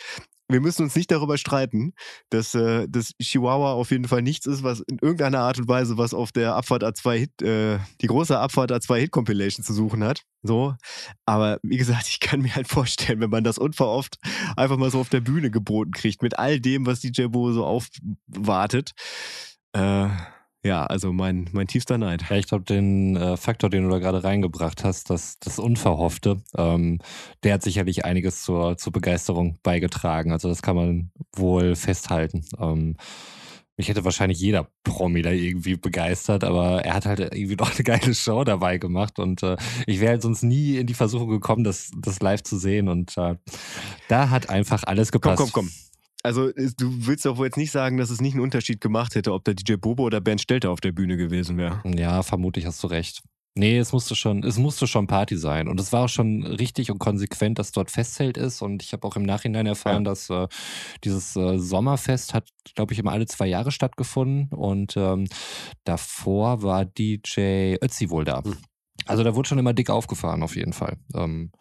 [0.50, 1.94] wir müssen uns nicht darüber streiten,
[2.30, 5.98] dass äh, das Chihuahua auf jeden Fall nichts ist, was in irgendeiner Art und Weise
[5.98, 10.04] was auf der Abfahrt A2 Hit, äh, die große Abfahrt A2 Hit Compilation zu suchen
[10.04, 10.24] hat.
[10.42, 10.76] So,
[11.26, 14.18] aber wie gesagt, ich kann mir halt vorstellen, wenn man das unverhofft
[14.58, 17.66] einfach mal so auf der Bühne geboten kriegt mit all dem, was DJ Bo so
[17.66, 18.92] aufwartet.
[19.74, 20.10] Äh,
[20.64, 22.26] ja, also mein mein tiefster Neid.
[22.30, 26.42] Ja, ich glaube, den äh, Faktor, den du da gerade reingebracht hast, das, das Unverhoffte,
[26.58, 27.00] ähm,
[27.44, 30.32] der hat sicherlich einiges zur, zur Begeisterung beigetragen.
[30.32, 32.46] Also das kann man wohl festhalten.
[32.60, 32.98] Ähm,
[33.78, 37.84] mich hätte wahrscheinlich jeder Promi da irgendwie begeistert, aber er hat halt irgendwie doch eine
[37.86, 39.56] geile Show dabei gemacht und äh,
[39.88, 43.18] ich wäre halt sonst nie in die Versuchung gekommen, das, das live zu sehen und
[43.18, 43.36] äh,
[44.10, 45.38] da hat einfach alles Komm, gepasst.
[45.38, 45.72] komm, komm.
[46.22, 49.34] Also du willst doch wohl jetzt nicht sagen, dass es nicht einen Unterschied gemacht hätte,
[49.34, 51.82] ob der DJ Bobo oder Bernd Stelter auf der Bühne gewesen wäre.
[51.86, 53.22] Ja, vermutlich hast du recht.
[53.56, 55.68] Nee, es musste schon, es musste schon Party sein.
[55.68, 58.62] Und es war auch schon richtig und konsequent, dass dort Festzelt ist.
[58.62, 60.48] Und ich habe auch im Nachhinein erfahren, dass äh,
[61.04, 64.48] dieses äh, Sommerfest hat, glaube ich, immer alle zwei Jahre stattgefunden.
[64.58, 65.28] Und ähm,
[65.84, 68.44] davor war DJ Ötzi wohl da.
[68.44, 68.56] Hm.
[69.06, 70.98] Also da wurde schon immer dick aufgefahren, auf jeden Fall.
[71.16, 71.52] Ähm,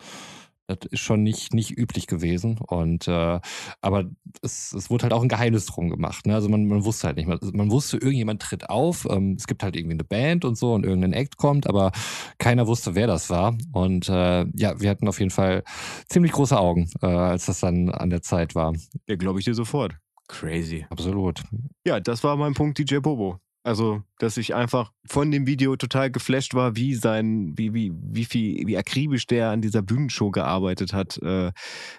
[0.69, 2.59] das ist schon nicht, nicht üblich gewesen.
[2.59, 3.41] Und äh,
[3.81, 4.05] aber
[4.43, 6.27] es, es wurde halt auch ein Geheimnis drum gemacht.
[6.27, 6.35] Ne?
[6.35, 7.39] Also man, man wusste halt nicht mehr.
[7.53, 9.07] Man wusste, irgendjemand tritt auf.
[9.11, 11.91] Ähm, es gibt halt irgendwie eine Band und so und irgendein Act kommt, aber
[12.39, 13.57] keiner wusste, wer das war.
[13.73, 15.65] Und äh, ja, wir hatten auf jeden Fall
[16.09, 18.75] ziemlich große Augen, äh, als das dann an der Zeit war.
[19.09, 19.97] Ja, glaube ich dir sofort.
[20.29, 20.87] Crazy.
[20.91, 21.43] Absolut.
[21.87, 23.41] Ja, das war mein Punkt DJ Bobo.
[23.65, 28.25] Also, dass ich einfach von dem Video total geflasht war, wie sein, wie, wie, wie
[28.25, 31.53] viel, wie akribisch der an dieser Bühnenshow gearbeitet hat, äh,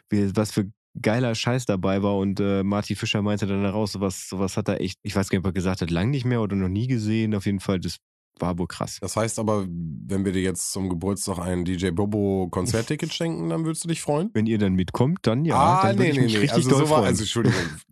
[0.10, 4.28] wie, was für geiler Scheiß dabei war und äh, Marty Fischer meinte dann heraus, sowas,
[4.28, 6.41] sowas hat er echt, ich weiß gar nicht, ob er gesagt hat, lang nicht mehr
[6.41, 7.36] oder noch nie gesehen.
[7.36, 7.97] Auf jeden Fall, das
[8.39, 8.97] war wohl krass.
[9.01, 13.66] Das heißt aber, wenn wir dir jetzt zum Geburtstag ein DJ Bobo Konzertticket schenken, dann
[13.66, 14.30] würdest du dich freuen?
[14.34, 15.55] Wenn ihr dann mitkommt, dann ja.
[15.55, 16.38] ah, dann nee, ich nee, nee.
[16.38, 17.60] richtig Also, so war, also Entschuldigung.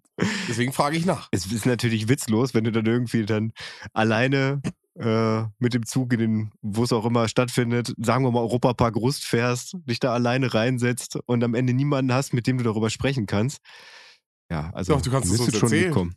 [0.47, 1.29] Deswegen frage ich nach.
[1.31, 3.51] es ist natürlich witzlos, wenn du dann irgendwie dann
[3.93, 4.61] alleine
[4.99, 8.95] äh, mit dem Zug in den, wo es auch immer stattfindet, sagen wir mal Europapark
[8.95, 12.89] Rust fährst, dich da alleine reinsetzt und am Ende niemanden hast, mit dem du darüber
[12.89, 13.59] sprechen kannst.
[14.49, 16.15] Ja, also Doch, du kannst es uns schon mitkommen.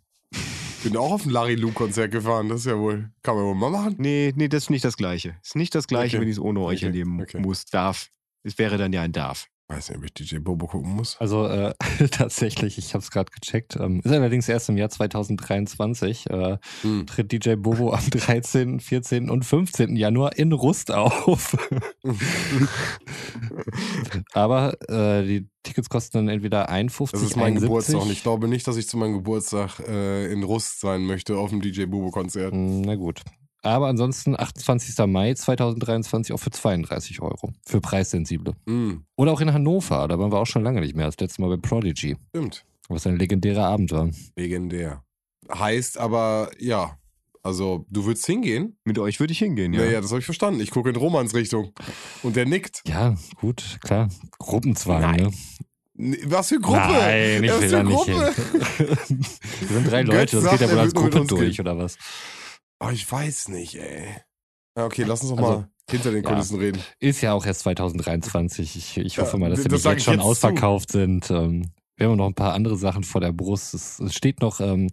[0.82, 2.48] Bin auch auf ein Larry Lou Konzert gefahren.
[2.48, 3.96] Das ist ja wohl, kann man wohl mal machen.
[3.98, 5.36] Nee, nee, das ist nicht das Gleiche.
[5.44, 6.22] Ist nicht das Gleiche, Okay.
[6.22, 6.86] wenn ich es ohne euch Okay.
[6.86, 7.38] erleben Okay.
[7.40, 8.08] muss, darf.
[8.44, 9.48] Es wäre dann ja ein Darf.
[9.70, 11.16] Weiß nicht, ob ich DJ Bobo gucken muss.
[11.20, 11.72] Also äh,
[12.10, 13.76] tatsächlich, ich habe es gerade gecheckt.
[13.76, 16.28] Ähm, ist allerdings erst im Jahr 2023.
[16.28, 17.06] Äh, Hm.
[17.06, 19.30] tritt DJ Bobo am 13., 14.
[19.30, 19.94] und 15.
[19.94, 21.56] Januar in Rust auf.
[24.32, 27.62] Aber äh, die Tickets kosten dann entweder 51, Das ist mein 71.
[27.68, 31.36] Geburtstag und ich glaube nicht, dass ich zu meinem Geburtstag äh, in Rust sein möchte
[31.36, 32.52] auf dem DJ Bobo Konzert.
[32.52, 33.20] Hm, Na gut.
[33.62, 35.06] Aber ansonsten 28.
[35.06, 37.52] Mai 2023 auch für 32 Euro.
[37.66, 38.54] Für Preissensible.
[38.66, 40.08] Hm, Oder auch in Hannover.
[40.08, 41.06] Da waren wir auch schon lange nicht mehr.
[41.06, 42.16] Das letzte Mal bei Prodigy.
[42.30, 42.64] stimmt.
[42.88, 44.10] Was ein legendärer Abend war.
[44.34, 45.04] Legendär.
[45.52, 46.98] Heißt aber, ja,
[47.42, 48.76] also du würdest hingehen?
[48.84, 49.80] Mit euch würde ich hingehen, ja.
[49.84, 50.60] Naja, das habe ich verstanden.
[50.60, 51.72] Ich gucke in Romans Richtung.
[52.22, 52.82] Und der nickt.
[52.88, 54.08] Ja, gut, klar.
[54.38, 55.32] Gruppenzwang, Nein.
[55.96, 56.16] ne?
[56.26, 56.78] Was für Gruppe?
[56.78, 58.16] Nein, ich Was will da nicht hin.
[59.60, 61.60] Wir sind drei Götz Leute, das sagt, geht ja wohl als Gruppe durch, gehen.
[61.66, 61.96] oder was?
[62.80, 64.06] Oh, ich weiß nicht, ey.
[64.76, 66.30] Ja, okay, lass uns doch Also, mal hinter den ja.
[66.30, 66.80] Kulissen reden.
[66.98, 68.76] Ist ja auch erst 2023.
[68.76, 70.28] Ich, ich Ja, hoffe mal, dass die das sag jetzt schon jetzt zu.
[70.28, 71.30] ausverkauft sind.
[71.30, 73.74] Ähm, wir haben noch ein paar andere Sachen vor der Brust.
[73.74, 74.88] Es, es steht noch ähm,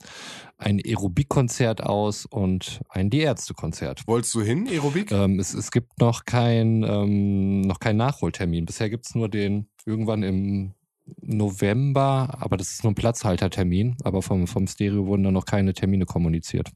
[0.57, 4.05] ein Aerobik-Konzert aus und ein Die Ärzte-Konzert.
[4.07, 5.11] Wolltest du hin, Aerobik?
[5.11, 8.65] Ähm, es, es gibt noch kein, ähm, noch keinen Nachholtermin.
[8.65, 10.73] Bisher gibt es nur den irgendwann im
[11.21, 13.95] November, aber das ist nur ein Platzhaltertermin.
[14.03, 16.71] Aber vom, vom Stereo wurden da noch keine Termine kommuniziert.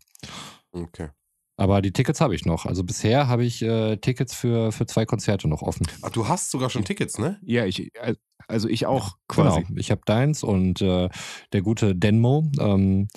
[0.71, 1.09] Okay.
[1.57, 2.65] Aber die Tickets habe ich noch.
[2.65, 5.85] Also bisher habe ich äh, Tickets für, für zwei Konzerte noch offen.
[6.01, 7.39] Ach, du hast sogar schon Tickets, ne?
[7.43, 7.91] Ja, ich,
[8.47, 9.61] also ich auch quasi.
[9.63, 9.79] Genau.
[9.79, 11.09] Ich habe deins und äh,
[11.53, 13.09] der gute Denmo ähm,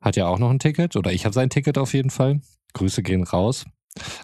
[0.00, 0.96] hat ja auch noch ein Ticket.
[0.96, 2.40] Oder ich habe sein Ticket auf jeden Fall.
[2.72, 3.66] Grüße gehen raus.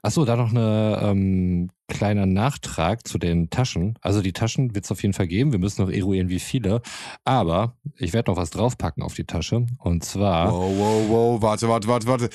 [0.03, 3.99] Achso, da noch eine ähm, kleiner Nachtrag zu den Taschen.
[4.01, 5.53] Also die Taschen wird es auf jeden Fall geben.
[5.53, 6.81] Wir müssen noch eruieren, wie viele.
[7.25, 9.67] Aber ich werde noch was draufpacken auf die Tasche.
[9.79, 10.53] Und zwar.
[10.53, 12.31] Wow, wow, wow, warte, warte, warte, warte.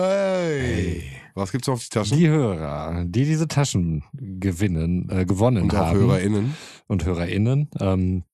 [0.00, 1.02] Hey.
[1.34, 2.18] Was gibt's noch auf die Taschen?
[2.18, 6.54] Die Hörer, die diese Taschen gewinnen, äh, gewonnen Und auch haben HörerInnen.
[6.88, 8.24] und HörerInnen, ähm,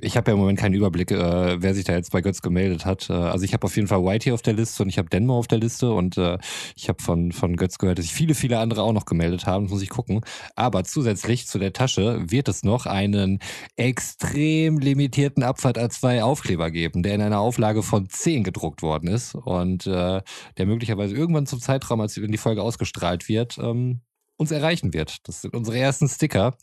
[0.00, 2.86] ich habe ja im Moment keinen Überblick, äh, wer sich da jetzt bei Götz gemeldet
[2.86, 3.10] hat.
[3.10, 5.38] Äh, also ich habe auf jeden Fall Whitey auf der Liste und ich habe Denmo
[5.38, 6.38] auf der Liste und äh,
[6.74, 9.66] ich habe von, von Götz gehört, dass sich viele, viele andere auch noch gemeldet haben.
[9.66, 10.22] Das muss ich gucken.
[10.56, 13.40] Aber zusätzlich zu der Tasche wird es noch einen
[13.76, 19.34] extrem limitierten Abfahrt A2 Aufkleber geben, der in einer Auflage von 10 gedruckt worden ist
[19.34, 20.22] und äh,
[20.56, 24.00] der möglicherweise irgendwann zum Zeitraum, als die Folge ausgestrahlt wird, ähm,
[24.36, 25.28] uns erreichen wird.
[25.28, 26.56] Das sind unsere ersten Sticker.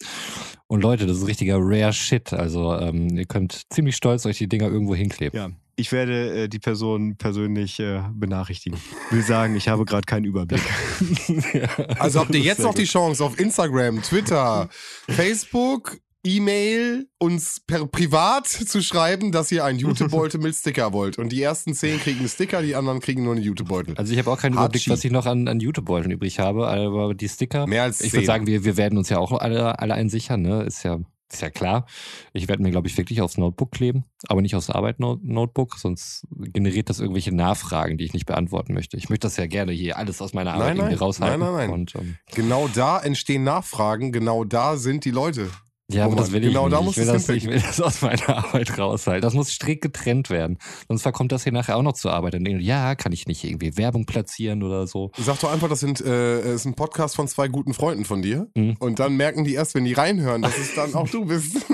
[0.72, 2.32] Und Leute, das ist richtiger Rare Shit.
[2.32, 5.38] Also ähm, ihr könnt ziemlich stolz euch die Dinger irgendwo hinkleben.
[5.38, 8.80] Ja, ich werde äh, die Person persönlich äh, benachrichtigen.
[9.10, 10.62] Will sagen, ich habe gerade keinen Überblick.
[12.00, 14.70] Also habt ihr jetzt noch die Chance auf Instagram, Twitter,
[15.10, 21.18] Facebook, E-Mail uns per privat zu schreiben, dass ihr einen Jutebeutel mit Sticker wollt.
[21.18, 23.96] Und die ersten zehn kriegen einen Sticker, die anderen kriegen nur einen Jutebeutel.
[23.98, 27.14] Also ich habe auch keinen Überblick, was ich noch an, an YouTube-Beuteln übrig habe, aber
[27.14, 27.68] die Sticker.
[27.68, 30.64] Mehr als Ich würde sagen, wir, wir werden uns ja auch alle, alle einsichern, ne?
[30.64, 31.00] Ist ja,
[31.32, 31.86] ist ja klar.
[32.34, 36.90] Ich werde mir, glaube ich, wirklich aufs Notebook kleben, aber nicht aufs Arbeit-Notebook, sonst generiert
[36.90, 38.98] das irgendwelche Nachfragen, die ich nicht beantworten möchte.
[38.98, 40.98] Ich möchte das ja gerne hier alles aus meiner Arbeit Nein, nein.
[40.98, 41.40] raushalten.
[41.40, 41.70] Nein, nein, nein.
[41.72, 45.50] Und, ähm, Genau da entstehen Nachfragen, genau da sind die Leute.
[45.94, 46.82] Ja, aber Roman, das will ich genau nicht.
[46.82, 49.22] da ich, will das, ich will das aus meiner Arbeit raushalten.
[49.22, 50.58] Das muss strikt getrennt werden.
[50.88, 52.36] Sonst verkommt das hier nachher auch noch zur Arbeit.
[52.36, 55.12] Und ja, kann ich nicht irgendwie Werbung platzieren oder so.
[55.18, 58.48] Sag doch einfach, das sind, äh, ist ein Podcast von zwei guten Freunden von dir.
[58.56, 58.76] Mhm.
[58.80, 61.58] Und dann merken die erst, wenn die reinhören, dass es dann auch du bist.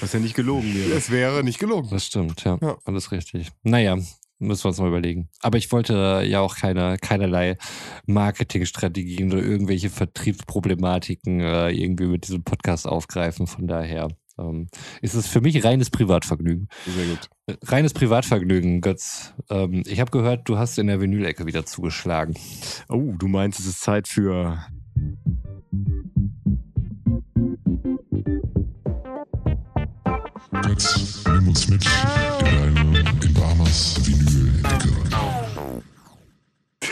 [0.00, 0.92] Was ja nicht gelogen wäre.
[0.96, 1.88] es wäre nicht gelogen.
[1.90, 2.58] Das stimmt, ja.
[2.60, 2.76] Ja.
[2.84, 3.50] Alles richtig.
[3.62, 3.96] Naja,
[4.40, 5.28] müssen wir uns mal überlegen.
[5.40, 7.56] Aber ich wollte ja auch keine, keinerlei
[8.06, 13.46] Marketingstrategien oder irgendwelche Vertriebsproblematiken äh, irgendwie mit diesem Podcast aufgreifen.
[13.46, 14.68] Von daher ähm,
[15.02, 16.68] ist es für mich reines Privatvergnügen.
[16.86, 17.28] Sehr gut.
[17.46, 19.34] Äh, Reines Privatvergnügen, Götz.
[19.50, 22.34] Ähm, ich habe gehört, du hast in der Vinylecke wieder zugeschlagen.
[22.88, 24.64] Oh, du meinst, es ist Zeit für.
[30.62, 32.79] Götz, nimm uns mit in deine
[33.70, 34.90] Vinyl-Ecke.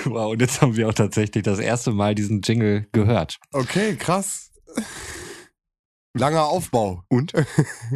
[0.05, 3.41] Wow, und jetzt haben wir auch tatsächlich das erste Mal diesen Jingle gehört.
[3.53, 4.53] Okay, krass.
[6.15, 7.03] Langer Aufbau.
[7.09, 7.33] Und?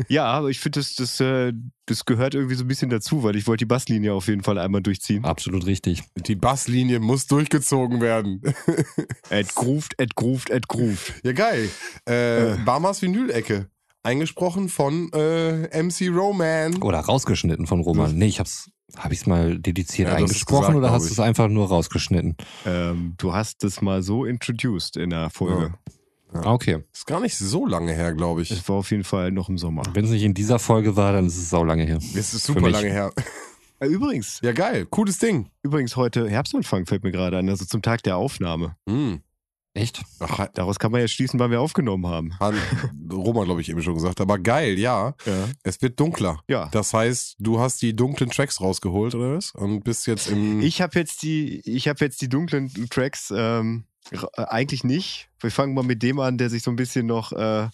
[0.09, 1.53] ja, aber ich finde, das, das, äh,
[1.87, 4.59] das gehört irgendwie so ein bisschen dazu, weil ich wollte die Basslinie auf jeden Fall
[4.59, 5.25] einmal durchziehen.
[5.25, 6.03] Absolut richtig.
[6.17, 8.43] Die Basslinie muss durchgezogen werden.
[9.31, 11.15] Ad grooved, ad grooved, ad grooved.
[11.23, 11.71] ja, geil.
[12.05, 13.69] Äh, Barmas Vinyl-Ecke.
[14.03, 16.83] Eingesprochen von äh, MC Roman.
[16.83, 18.15] Oder rausgeschnitten von Roman.
[18.17, 18.71] Nee, ich hab's.
[18.97, 21.69] Habe ich es mal dediziert Ja, es eingesprochen gesagt, oder hast du es einfach nur
[21.69, 22.37] rausgeschnitten?
[22.67, 25.75] Ähm, du hast das mal so introduced in der Folge.
[26.35, 26.83] Ah, Okay.
[26.93, 28.51] Ist gar nicht so lange her, glaube ich.
[28.51, 29.83] Es war auf jeden Fall noch im Sommer.
[29.95, 31.99] Wenn es nicht in dieser Folge war, dann ist es sau lange her.
[31.99, 33.13] Es ist super lange her.
[33.81, 34.87] Äh, Übrigens, Ja, geil.
[34.87, 35.49] Cooles Ding.
[35.65, 38.77] übrigens heute Herbstanfang fällt mir gerade an, also zum Tag der Aufnahme.
[38.89, 39.23] Hm.
[39.75, 40.03] Echt?
[40.21, 42.39] Ach, Daraus kann man ja schließen, wann wir aufgenommen haben.
[42.39, 42.55] hat
[43.11, 44.21] Roman, glaube ich, eben schon gesagt.
[44.21, 45.15] Aber geil, ja.
[45.25, 45.49] Ja.
[45.63, 46.43] Es wird dunkler.
[46.47, 46.69] ja.
[46.73, 49.53] Das heißt, du hast die dunklen Tracks rausgeholt, oder was?
[49.53, 50.61] Und bist jetzt im.
[50.61, 55.29] Ich habe jetzt die, ich habe jetzt die dunklen Tracks ähm, äh, eigentlich nicht.
[55.41, 57.69] Wir fangen mal mit dem an, der sich so ein bisschen noch äh,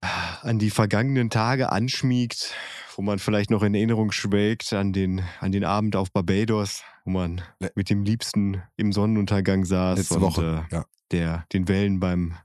[0.00, 2.54] an die vergangenen Tage anschmiegt,
[2.96, 7.10] wo man vielleicht noch in Erinnerung schwelgt an den, an den Abend auf Barbados, wo
[7.10, 7.42] man
[7.74, 10.66] mit dem Liebsten im Sonnenuntergang saß letzte und Woche.
[10.70, 10.84] Äh, ja.
[11.12, 12.36] der den Wellen beim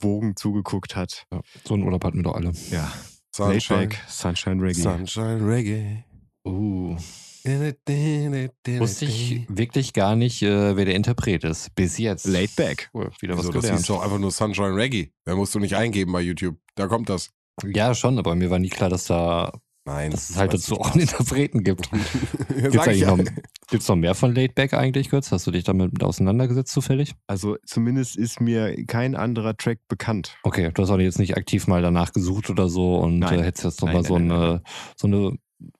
[0.00, 1.26] Wogen zugeguckt hat.
[1.32, 2.52] Ja, so einen Urlaub hatten wir doch alle.
[2.70, 2.92] Ja,
[3.34, 4.82] Sunshine, Laidback, Sunshine Reggae.
[4.82, 6.04] Sunshine Reggae.
[6.44, 6.96] Uh.
[7.44, 11.74] Wusste ich wirklich gar nicht, äh, wer der Interpret ist.
[11.74, 12.26] Bis jetzt.
[12.26, 12.90] Laidback.
[12.94, 13.88] Cool, wieder Wieso, was das hieß gelernt.
[13.88, 15.10] doch einfach nur Sunshine Reggae.
[15.24, 16.56] Da musst du nicht eingeben bei YouTube.
[16.74, 17.30] Da kommt das.
[17.64, 19.52] Ja, schon, aber mir war nie klar, dass da
[19.84, 20.12] Nein.
[20.12, 21.90] dass es halt dazu auch einen Interpreten gibt.
[22.48, 23.16] Gibt's ich eigentlich ja.
[23.16, 23.24] noch,
[23.68, 25.32] gibt's noch mehr von Laidback eigentlich, Götz?
[25.32, 27.14] Hast du dich damit mit auseinandergesetzt zufällig?
[27.26, 30.36] Also zumindest ist mir kein anderer Track bekannt.
[30.44, 33.64] Okay, du hast auch jetzt nicht aktiv mal danach gesucht oder so und äh, hättest
[33.64, 34.62] jetzt noch Nein, mal so, eine,
[34.96, 35.36] so eine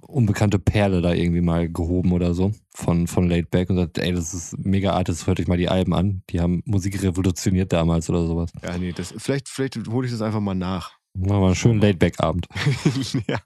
[0.07, 4.35] unbekannte Perle da irgendwie mal gehoben oder so von, von Laidback und sagt, ey, das
[4.35, 6.23] ist mega Artist, hört euch mal die Alben an.
[6.31, 8.51] Die haben Musik revolutioniert damals oder sowas.
[8.63, 10.93] Ja, nee, das, vielleicht, vielleicht hole ich das einfach mal nach.
[11.15, 12.47] Machen wir einen schönen Laidback-Abend.
[13.27, 13.41] ja,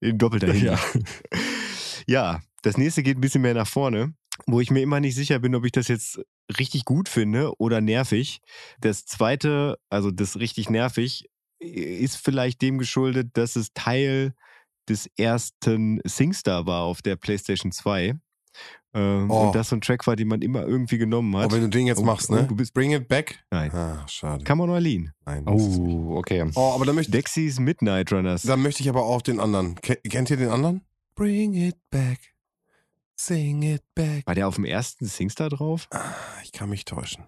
[0.00, 0.66] in doppelter Hinsicht.
[0.66, 1.00] Ja.
[2.06, 4.14] Ja, das nächste geht ein bisschen mehr nach vorne,
[4.46, 6.20] wo ich mir immer nicht sicher bin, ob ich das jetzt
[6.58, 8.40] richtig gut finde oder nervig.
[8.80, 11.26] Das zweite, also das richtig nervig,
[11.58, 14.34] ist vielleicht dem geschuldet, dass es Teil
[14.88, 18.14] des ersten SingStar war auf der PlayStation 2.
[18.94, 19.46] Ähm, Oh.
[19.46, 21.46] Und das so ein Track war, den man immer irgendwie genommen hat.
[21.50, 22.44] Oh, wenn du den jetzt Oh, machst, oh, ne?
[22.46, 23.42] du bist- Bring it back.
[23.50, 23.70] Nein.
[23.72, 24.44] Ah, schade.
[24.44, 25.12] Come on, Eileen.
[25.24, 25.46] Nein.
[25.46, 26.44] das ist- Oh, okay.
[26.54, 28.42] Oh, aber dann möchte, Dexys Midnight Runners.
[28.42, 29.76] dann möchte ich aber auch den anderen.
[29.76, 30.82] Ke- Kennt ihr den anderen?
[31.14, 32.18] Bring it back.
[33.16, 34.26] Sing it back.
[34.26, 35.86] War der auf dem ersten SingStar drauf?
[35.90, 36.00] Ah,
[36.42, 37.24] Ich kann mich täuschen.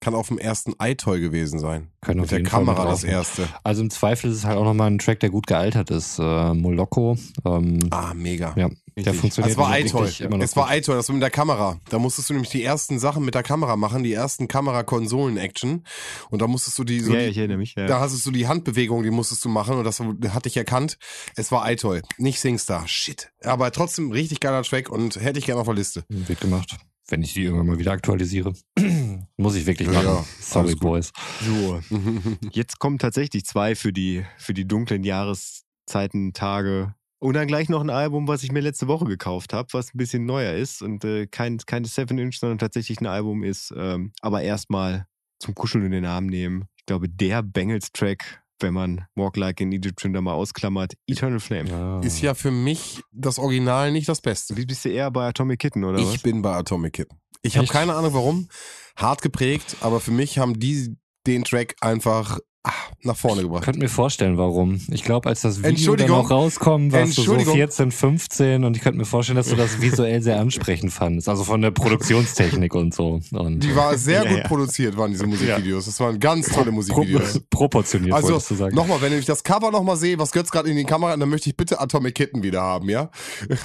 [0.00, 1.90] Kann auf dem ersten iToy gewesen sein.
[2.02, 3.48] Können Mit auf der jeden Fall mit Kamera das erste.
[3.64, 6.18] Also im Zweifel ist es halt auch nochmal ein Track, der gut gealtert ist.
[6.18, 7.16] Äh, Moloko.
[7.46, 8.52] Ähm, Ah, mega.
[8.56, 9.52] ja, der funktioniert.
[9.52, 10.00] Es war iToy.
[10.02, 11.80] wirklich immer noch Es war iToy, das war mit der Kamera.
[11.88, 15.84] Da musstest du nämlich die ersten Sachen mit der Kamera machen, die ersten Kamera-Konsolen-Action.
[16.30, 17.74] Und da musstest du die, so ja, die ich erinnere mich.
[17.74, 17.86] Ja.
[17.86, 20.98] da hast du die Handbewegung, die musstest du machen und das hatte ich erkannt.
[21.36, 22.86] Es war iToy, nicht SingStar.
[22.86, 23.32] Shit.
[23.42, 26.04] Aber trotzdem richtig geiler Track und hätte ich gerne auf der Liste.
[26.08, 26.76] Wird gemacht.
[27.08, 28.52] Wenn ich die irgendwann mal wieder aktualisiere.
[29.36, 30.06] Muss ich wirklich machen.
[30.06, 30.74] ja, Sorry.
[30.74, 31.12] Boys.
[31.40, 31.80] So,
[32.50, 36.94] jetzt kommen tatsächlich zwei für die, für die dunklen Jahreszeiten, Tage.
[37.18, 39.98] Und dann gleich noch ein Album, was ich mir letzte Woche gekauft habe, was ein
[39.98, 43.72] bisschen neuer ist und äh, kein, keine 7-Inch, sondern tatsächlich ein Album ist.
[43.76, 45.06] Ähm, aber erstmal
[45.38, 46.66] zum Kuscheln in den Arm nehmen.
[46.76, 51.68] Ich glaube, der Bengals-Track, wenn man Walk Like an Egyptian da mal ausklammert, Eternal Flame.
[51.68, 52.00] Ja.
[52.00, 54.56] Ist ja für mich das Original nicht das Beste.
[54.56, 56.22] Wie bist du eher bei Atomic Kitten, oder Ich was?
[56.22, 57.16] bin bei Atomic Kitten.
[57.42, 58.48] Ich habe keine Ahnung warum.
[58.96, 60.96] Hart geprägt, aber für mich haben die
[61.26, 62.40] den Track einfach ah,
[63.02, 63.64] nach vorne Ich gebracht.
[63.64, 64.80] könnte mir vorstellen, warum.
[64.90, 67.54] Ich glaube, als das Video dann auch rauskommt, warst du so Entschuldigung.
[67.54, 71.28] 14, 15 und ich könnte mir vorstellen, dass du das visuell sehr ansprechend fandest.
[71.28, 73.20] Also von der Produktionstechnik und so.
[73.32, 74.48] Und Die war sehr Ja, gut ja.
[74.48, 75.86] produziert, waren diese Musikvideos.
[75.86, 77.40] Das waren ganz tolle pro Musikvideos.
[77.50, 78.74] proportioniert, Also wolltest du sagen.
[78.74, 81.48] nochmal, wenn ich das Cover nochmal sehe, was Götz gerade in die Kamera, dann möchte
[81.50, 83.10] ich bitte Atomic Kitten wieder haben, ja?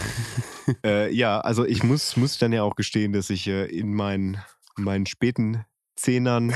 [0.86, 4.38] Äh, ja, also ich muss, muss dann ja auch gestehen, dass ich äh, in meinen,
[4.78, 6.54] in meinen späten Zehnern,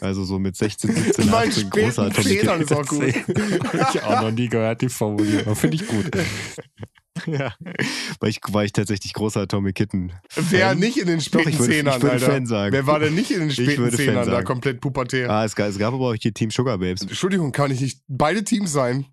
[0.00, 3.02] also so mit 16, 17, In meinen 18, späten großer Atomic Zehnern ist auch gut.
[3.94, 5.56] ich auch noch nie gehört, die Formulierung.
[5.56, 6.10] Finde ich gut.
[7.26, 7.54] Ja,
[8.20, 10.12] weil ich, war ich tatsächlich großer Atomic Kitten.
[10.34, 12.18] Wer nicht in den Doch, späten ich würde, Zehnern, Alter?
[12.18, 12.72] Fan sagen.
[12.72, 15.30] Wer war denn nicht in den späten Zehnern da komplett pubertär?
[15.30, 17.02] Ah, es gab, es gab aber auch hier Team Sugar Babes.
[17.02, 19.06] Entschuldigung, kann ich nicht beide Teams sein?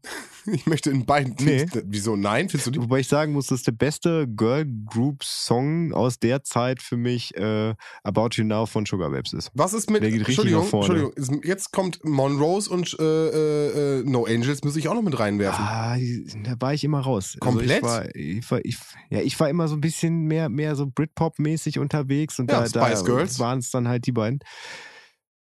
[0.51, 1.71] Ich möchte in beiden Teams.
[1.85, 2.15] Wieso?
[2.15, 2.49] Nein?
[2.49, 2.79] Findest du die?
[2.81, 7.35] Wobei ich sagen muss, dass der beste Girl Group Song aus der Zeit für mich
[7.37, 7.73] äh,
[8.03, 9.51] About You Now von Sugar Babes ist.
[9.53, 10.01] Was ist mit.
[10.03, 10.67] Der geht Entschuldigung.
[10.71, 11.13] Entschuldigung.
[11.13, 15.19] ist- Jetzt kommt Monrose und äh, äh, äh, No Angels, muss ich auch noch mit
[15.19, 15.63] reinwerfen.
[15.65, 15.97] Ah,
[16.43, 17.37] da war ich immer raus.
[17.39, 17.83] Komplett?
[17.83, 18.77] Also ich, war, ich, war, ich,
[19.09, 22.89] ja, ich war immer so ein bisschen mehr, mehr so Britpop-mäßig unterwegs und Ja, da,
[22.93, 23.39] da Girls.
[23.39, 24.39] waren es dann halt die beiden.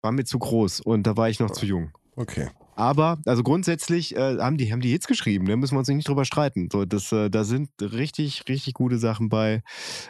[0.02, 1.92] War mir zu groß und da war ich noch zu jung.
[2.16, 2.48] Okay.
[2.80, 6.08] Aber, also grundsätzlich äh, haben, die, haben die Hits geschrieben, da müssen wir uns nicht
[6.08, 6.70] drüber streiten.
[6.72, 9.62] So, das, äh, da sind richtig, richtig gute Sachen bei.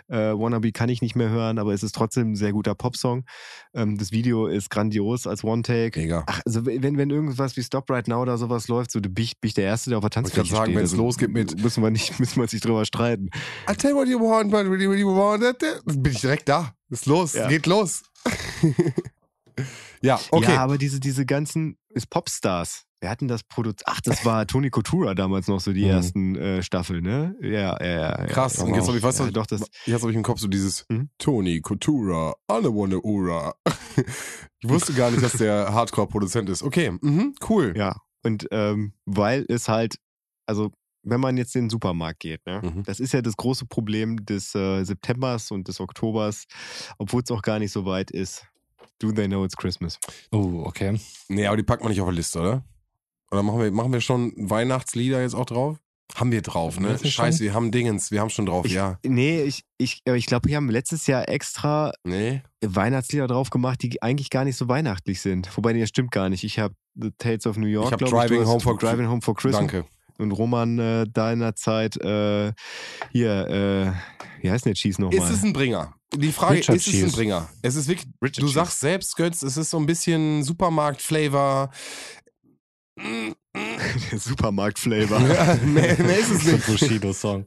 [0.07, 3.25] Äh, Wannabe kann ich nicht mehr hören, aber es ist trotzdem ein sehr guter Popsong.
[3.73, 5.99] Ähm, das Video ist grandios als One-Take.
[5.99, 6.23] Mega.
[6.27, 9.41] Ach, also wenn, wenn irgendwas wie Stop Right Now oder sowas läuft, so du bist,
[9.41, 10.77] bist der Erste, der auf der Wollte ich grad Tanzfläche sagen, steht.
[10.77, 13.31] wenn es Also, losgeht mit- Müssen wir, nicht, müssen wir uns nicht drüber streiten.
[13.67, 15.57] I tell you what you want, but really, really want it.
[15.85, 16.71] Bin ich direkt da.
[16.91, 17.47] Ist los, Ja.
[17.47, 18.03] geht los.
[20.01, 20.51] ja, okay.
[20.53, 22.85] Ja, aber diese, diese ganzen ist Popstars.
[23.01, 23.83] Wer hat denn das produziert?
[23.85, 25.89] Ach, das war Tony Coutura damals noch so die Mhm.
[25.89, 27.33] ersten äh, Staffeln, ne?
[27.41, 27.87] Ja, ja,
[28.19, 28.25] ja.
[28.25, 28.57] Krass.
[28.57, 30.47] Ja, Und jetzt habe ich, weißt ja, doch, das, jetzt habe ich im Kopf so
[30.49, 31.09] dieses Mhm.
[31.17, 33.53] Tony Coutura, don't wanna ura.
[34.59, 36.61] ich wusste gar nicht, dass der Hardcore-Produzent ist.
[36.63, 37.73] Okay, mhm, cool.
[37.77, 37.95] ja.
[38.23, 39.95] Und ähm, weil es halt,
[40.45, 40.71] also
[41.03, 42.61] wenn man jetzt in den Supermarkt geht, ne?
[42.61, 42.83] Mhm.
[42.83, 46.43] Das ist ja das große Problem des äh, Septembers und des Oktobers,
[46.97, 48.45] obwohl es auch gar nicht so weit ist.
[48.99, 49.97] Do they know it's Christmas?
[50.31, 50.99] Oh, okay.
[51.29, 52.63] Nee, aber die packt man nicht auf die Liste, oder?
[53.31, 55.77] Oder machen wir, machen wir schon Weihnachtslieder jetzt auch drauf?
[56.15, 56.97] Haben wir drauf, ne?
[56.97, 57.45] Scheiße, schon?
[57.45, 58.97] wir haben Dingens, wir haben schon drauf, Ich, ja.
[59.05, 62.41] Nee, ich, ich, aber ich glaube, wir haben letztes Jahr extra Nee?
[62.65, 65.55] Weihnachtslieder drauf gemacht, die eigentlich gar nicht so weihnachtlich sind.
[65.55, 66.43] Wobei, nee, das stimmt gar nicht.
[66.43, 69.07] Ich habe The Tales of New York, Ich hab glaub Driving hast Home for- Driving
[69.07, 69.59] Home for Christmas.
[69.71, 69.85] Danke.
[70.17, 72.51] Und Roman äh, deiner Zeit, äh,
[73.11, 75.19] hier, äh, wie heißt denn der Cheese nochmal?
[75.19, 75.93] Ist es ein Bringer?
[76.15, 77.15] Die Frage Richard ist es ein Cheese.
[77.15, 77.49] Bringer?
[77.61, 78.53] Es ist wirklich, Richard du Cheese.
[78.53, 81.69] sagst selbst, Götz, es ist so ein bisschen Supermarkt-Flavor.
[84.11, 85.19] der Supermarkt-Flavor.
[85.21, 86.65] Ja, nee, nee, ist es nicht.
[86.67, 87.45] Bushido-Song.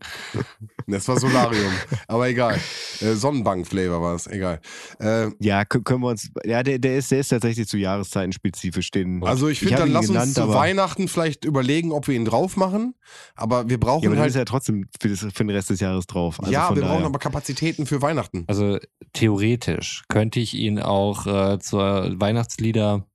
[0.87, 1.73] Das war Solarium.
[2.09, 2.59] Aber egal.
[3.01, 4.61] Äh, Sonnenbank-Flavor war es, egal.
[4.99, 8.33] Äh, ja, kö- können wir uns, ja, der, der, ist, der ist tatsächlich zu Jahreszeiten
[8.33, 8.91] spezifisch.
[8.91, 12.17] Den, also ich finde, dann lass uns genannt, zu aber- Weihnachten vielleicht überlegen, ob wir
[12.17, 12.95] ihn drauf machen.
[13.37, 14.31] Aber wir brauchen Ja, aber halt.
[14.31, 16.41] ist er trotzdem für, das, für den Rest des Jahres drauf.
[16.41, 17.07] Also ja, von wir brauchen daher.
[17.07, 18.45] aber Kapazitäten für Weihnachten.
[18.49, 18.79] Also
[19.13, 23.07] theoretisch könnte ich ihn auch äh, zur Weihnachtslieder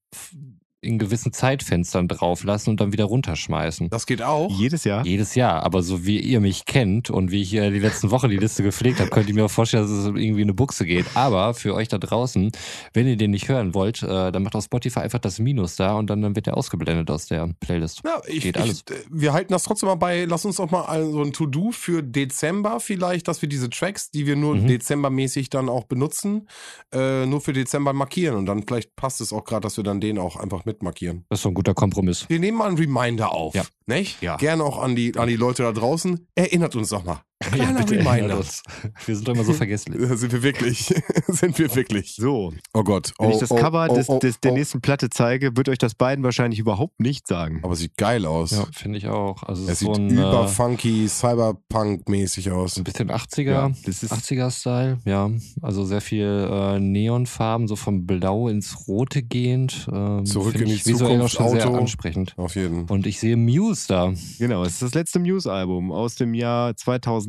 [0.87, 3.89] in gewissen Zeitfenstern drauflassen und dann wieder runterschmeißen.
[3.89, 4.49] Das geht auch.
[4.51, 5.05] Jedes Jahr?
[5.05, 8.29] Jedes Jahr, aber so wie ihr mich kennt und wie ich äh, die letzten Wochen
[8.29, 11.05] die Liste gepflegt habe, könnt ihr mir auch vorstellen, dass es irgendwie eine Buchse geht.
[11.15, 12.51] Aber für euch da draußen,
[12.93, 15.95] wenn ihr den nicht hören wollt, äh, dann macht auf Spotify einfach das Minus da
[15.95, 18.01] und dann, dann wird der ausgeblendet aus der Playlist.
[18.05, 18.81] Ja, ich, Geht ich, alles.
[18.89, 20.25] äh, wir halten das trotzdem mal bei.
[20.25, 24.25] Lass uns doch mal so ein To-Do für Dezember vielleicht, dass wir diese Tracks, die
[24.25, 24.67] wir nur Mhm.
[24.67, 26.47] dezembermäßig dann auch benutzen,
[26.93, 28.35] äh, nur für Dezember markieren.
[28.37, 31.25] Und dann vielleicht passt es auch gerade, dass wir dann den auch einfach mitmarkieren.
[31.29, 32.29] Das ist so ein guter Kompromiss.
[32.29, 33.55] Wir nehmen mal einen Reminder auf.
[33.55, 33.63] Ja.
[33.87, 34.21] Nicht?
[34.21, 34.37] Ja.
[34.37, 36.27] Gerne auch an die, an die Leute da draußen.
[36.35, 37.21] Erinnert uns doch mal.
[37.39, 38.37] Kleiner bitte Reminder.
[38.37, 38.63] uns.
[39.05, 39.95] Wir sind doch immer so vergesslich.
[40.17, 40.87] Sind wir wirklich.
[41.27, 42.15] Sind wir wirklich.
[42.15, 43.13] So, Oh Gott.
[43.19, 44.55] wenn oh, ich das oh, Cover oh, des, oh, des, der oh.
[44.55, 47.59] nächsten Platte zeige, wird euch das beiden wahrscheinlich überhaupt nicht sagen.
[47.63, 48.51] Aber sieht geil aus.
[48.51, 49.43] Ja, finde ich auch.
[49.43, 52.77] Also es sieht so ein, über äh, funky, Cyberpunk-mäßig aus.
[52.77, 55.29] ein bisschen 80er, Ja, das ist- 80er-Style, ja.
[55.61, 59.87] Also sehr viel äh, Neonfarben, so vom Blau ins Rote gehend.
[59.91, 61.77] Ähm, Zurück in die ich visuell auch Zukunft, schon sehr Auto.
[61.77, 62.33] ansprechend.
[62.37, 62.85] Auf jeden.
[62.85, 64.13] Und ich sehe Muse da.
[64.39, 66.75] Genau, es ist das letzte Muse-Album aus dem Jahr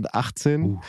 [0.02, 0.80] 2018, Uh.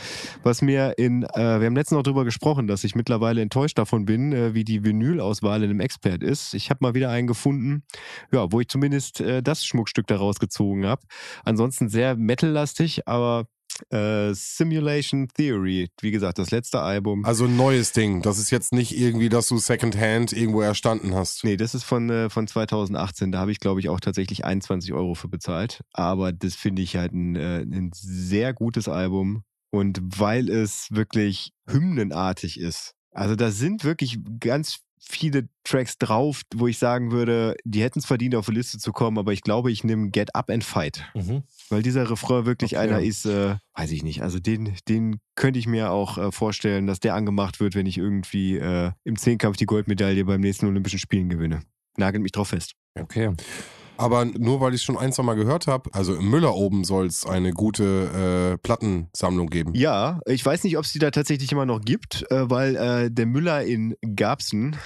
[0.44, 4.06] was mir in, äh, wir haben letztens noch drüber gesprochen, dass ich mittlerweile enttäuscht davon
[4.06, 6.54] bin, äh, wie die Vinyl-Auswahl in dem Expert ist.
[6.54, 7.84] Ich habe mal wieder einen gefunden,
[8.32, 11.02] ja, wo ich zumindest äh, das Schmuckstück da rausgezogen habe.
[11.44, 13.48] Ansonsten sehr metal-lastig, aber
[13.90, 17.26] äh, Simulation Theory, wie gesagt, das letzte Album.
[17.26, 18.22] Also ein neues Ding.
[18.22, 21.44] Das ist jetzt nicht irgendwie, dass du Secondhand irgendwo erstanden hast.
[21.44, 23.32] Nee, das ist von, äh, von 2018.
[23.32, 25.82] Da habe ich, glaube ich, auch tatsächlich 21 Euro für bezahlt.
[25.94, 29.44] Aber das finde ich halt ein, äh, ein sehr gutes Album.
[29.72, 32.96] Und weil es wirklich hymnenartig ist.
[33.12, 38.06] Also da sind wirklich ganz viele Tracks drauf, wo ich sagen würde, die hätten es
[38.06, 41.04] verdient, auf die Liste zu kommen, aber ich glaube, ich nehme Get Up and Fight.
[41.70, 42.88] Weil dieser Refrain wirklich Okay.
[42.88, 44.22] einer ist, äh, weiß ich nicht.
[44.22, 47.98] Also den, den könnte ich mir auch äh, vorstellen, dass der angemacht wird, wenn ich
[47.98, 51.62] irgendwie äh, im Zehnkampf die Goldmedaille beim nächsten Olympischen Spielen gewinne.
[51.98, 52.74] Nagelt mich drauf fest.
[53.00, 53.32] Okay.
[54.00, 56.86] Aber nur weil ich es schon ein, zwei Mal gehört habe, also im Müller oben
[56.86, 59.74] soll es eine gute äh, Plattensammlung geben.
[59.76, 63.12] Ja, ich weiß nicht, ob es die da tatsächlich immer noch gibt, äh, weil äh,
[63.12, 64.78] der Müller in Garbsen,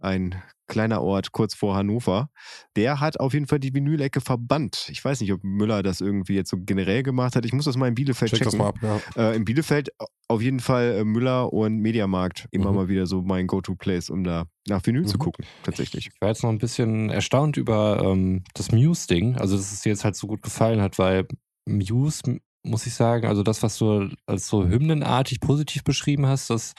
[0.00, 0.34] ein
[0.70, 2.30] kleiner Ort kurz vor Hannover,
[2.76, 4.88] der hat auf jeden Fall die Vinylecke verbannt.
[4.90, 7.44] Ich weiß nicht, ob Müller das irgendwie jetzt so generell gemacht hat.
[7.44, 8.58] Ich muss das mal in Bielefeld Check checken.
[8.58, 9.02] das mal ab.
[9.16, 9.30] Ja.
[9.30, 9.90] Äh, in Bielefeld
[10.28, 12.76] auf jeden Fall äh, Müller und Mediamarkt immer Mhm.
[12.76, 15.20] mal wieder so mein Go-To-Place, um da nach Vinyl zu Mhm.
[15.20, 16.06] gucken, tatsächlich.
[16.14, 19.36] Ich war jetzt noch ein bisschen erstaunt über ähm, das Muse-Ding.
[19.36, 21.26] Also, dass es dir jetzt halt so gut gefallen hat, weil
[21.68, 26.74] Muse, muss ich sagen, also das, was du als so hymnenartig positiv beschrieben hast, das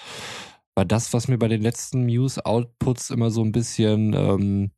[0.76, 4.72] war das, was mir bei den letzten Muse-Outputs immer so ein bisschen ähm,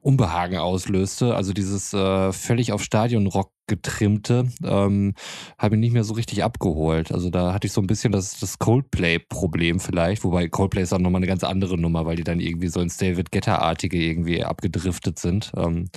[0.00, 1.34] Unbehagen auslöste.
[1.34, 5.14] Also dieses äh, völlig auf Stadionrock getrimmte, ähm,
[5.58, 7.12] habe ich nicht mehr so richtig abgeholt.
[7.12, 10.98] Also da hatte ich so ein bisschen das, das Coldplay-Problem vielleicht, wobei Coldplay ist auch
[10.98, 15.18] nochmal eine ganz andere Nummer, weil die dann irgendwie so ins David Getter-artige irgendwie abgedriftet
[15.18, 15.52] sind.
[15.56, 15.90] Ähm,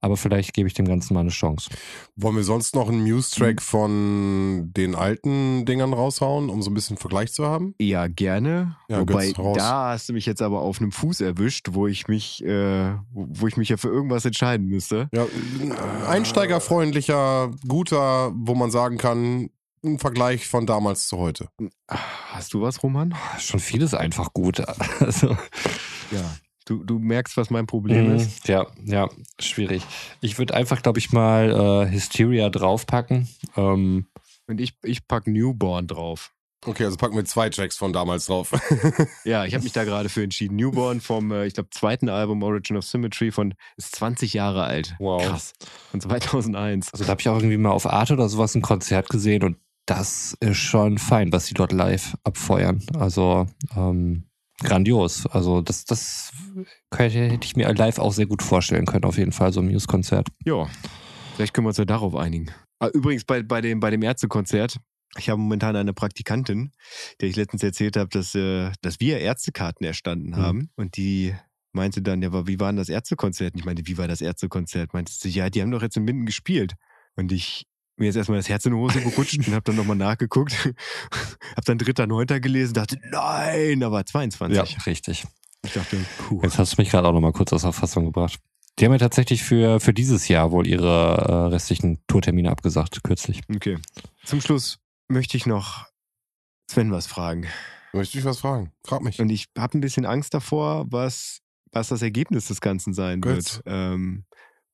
[0.00, 1.70] aber vielleicht gebe ich dem Ganzen mal eine Chance.
[2.16, 6.96] Wollen wir sonst noch einen Muse-Track von den alten Dingern raushauen, um so ein bisschen
[6.96, 7.74] Vergleich zu haben?
[7.80, 8.76] Ja, gerne.
[8.88, 12.44] Ja, Wobei, da hast du mich jetzt aber auf einem Fuß erwischt, wo ich mich,
[12.44, 12.94] äh,
[13.40, 15.08] wo ich mich ja für irgendwas entscheiden müsste.
[15.12, 15.24] Ja,
[15.60, 15.72] ein
[16.06, 19.50] einsteigerfreundlicher, guter, wo man sagen kann,
[19.84, 21.48] ein Vergleich von damals zu heute.
[21.88, 23.14] Hast du was, Roman?
[23.38, 24.62] Schon vieles einfach gut.
[25.00, 25.36] Also,
[26.10, 26.36] Ja.
[26.64, 28.46] Du, du merkst, was mein Problem Mhm, ist.
[28.46, 29.08] Ja, ja,
[29.40, 29.82] schwierig.
[30.20, 33.26] Ich würde einfach, glaube ich, mal äh, Hysteria draufpacken.
[33.56, 34.06] Ähm,
[34.46, 36.30] Und ich, ich pack Newborn drauf.
[36.66, 38.50] Okay, also packen wir zwei Tracks von damals drauf.
[39.24, 40.56] Ja, ich habe mich da gerade für entschieden.
[40.56, 44.94] Newborn vom, äh, ich glaube, zweiten Album Origin of Symmetry von, ist 20 Jahre alt.
[44.98, 45.24] Wow.
[45.24, 45.52] Krass.
[45.90, 46.92] Von 2001.
[46.92, 49.56] also da habe ich auch irgendwie mal auf Arte oder sowas ein Konzert gesehen und
[49.86, 52.82] das ist schon fein, was sie dort live abfeuern.
[52.98, 53.46] Also
[53.76, 54.24] ähm,
[54.62, 55.26] grandios.
[55.26, 56.32] Also das, das
[56.90, 59.68] könnte, hätte ich mir live auch sehr gut vorstellen können, auf jeden Fall, so ein
[59.68, 60.28] Muse-Konzert.
[60.44, 60.68] Ja,
[61.36, 62.50] vielleicht können wir uns ja darauf einigen.
[62.80, 64.78] Ah, Übrigens bei, bei dem, bei dem Ärztekonzert,
[65.16, 66.72] ich habe momentan eine Praktikantin,
[67.20, 70.70] der ich letztens erzählt habe, dass, äh, dass wir Ärztekarten erstanden haben.
[70.76, 71.34] Und die
[71.72, 73.54] meinte dann, ja, aber wie war denn das Ärztekonzert?
[73.54, 74.92] Und ich meinte, wie war das Ärztekonzert?
[74.92, 76.74] Meinte sie, ja, die haben doch jetzt in Minden gespielt.
[77.16, 79.96] Und ich mir jetzt erstmal das Herz in die Hose gerutscht und habe dann nochmal
[79.96, 80.52] nachgeguckt.
[80.62, 84.86] habe dann dritter, neunter gelesen, dachte, nein, aber 22.
[84.86, 85.24] richtig.
[85.64, 86.40] Ich dachte, puh.
[86.42, 88.38] Jetzt hast du mich gerade auch nochmal kurz aus der Fassung gebracht.
[88.78, 93.40] Die haben ja tatsächlich für, für dieses Jahr wohl ihre äh, restlichen Tourtermine abgesagt, kürzlich.
[93.52, 93.78] Okay.
[94.24, 94.78] Zum Schluss
[95.08, 95.86] möchte ich noch
[96.70, 97.46] Sven was fragen.
[97.92, 98.72] Möchte ich was fragen?
[98.84, 99.18] Frag mich.
[99.20, 101.40] Und ich habe ein bisschen Angst davor, was,
[101.72, 103.56] was das Ergebnis des Ganzen sein Götz.
[103.56, 103.64] wird.
[103.66, 104.24] Ähm,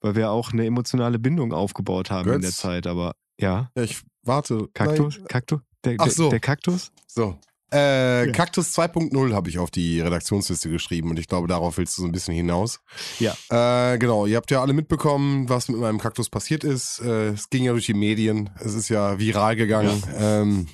[0.00, 2.58] weil wir auch eine emotionale Bindung aufgebaut haben in der Götz.
[2.58, 2.86] Zeit.
[2.86, 4.68] Aber ja, Ja, ich warte.
[4.74, 5.18] Kaktus?
[5.18, 5.26] Nein.
[5.28, 5.60] Kaktus?
[5.84, 6.28] Der, Ach so.
[6.30, 6.92] der Kaktus?
[7.06, 7.38] So.
[7.74, 8.32] Äh, Ja.
[8.32, 12.08] Kaktus 2.0 habe ich auf die Redaktionsliste geschrieben und ich glaube, darauf willst du so
[12.08, 12.80] ein bisschen hinaus.
[13.18, 13.34] Ja.
[13.50, 17.00] Äh, genau, ihr habt ja alle mitbekommen, was mit meinem Kaktus passiert ist.
[17.00, 20.02] Äh, es ging ja durch die Medien, es ist ja viral gegangen.
[20.16, 20.68] Ähm,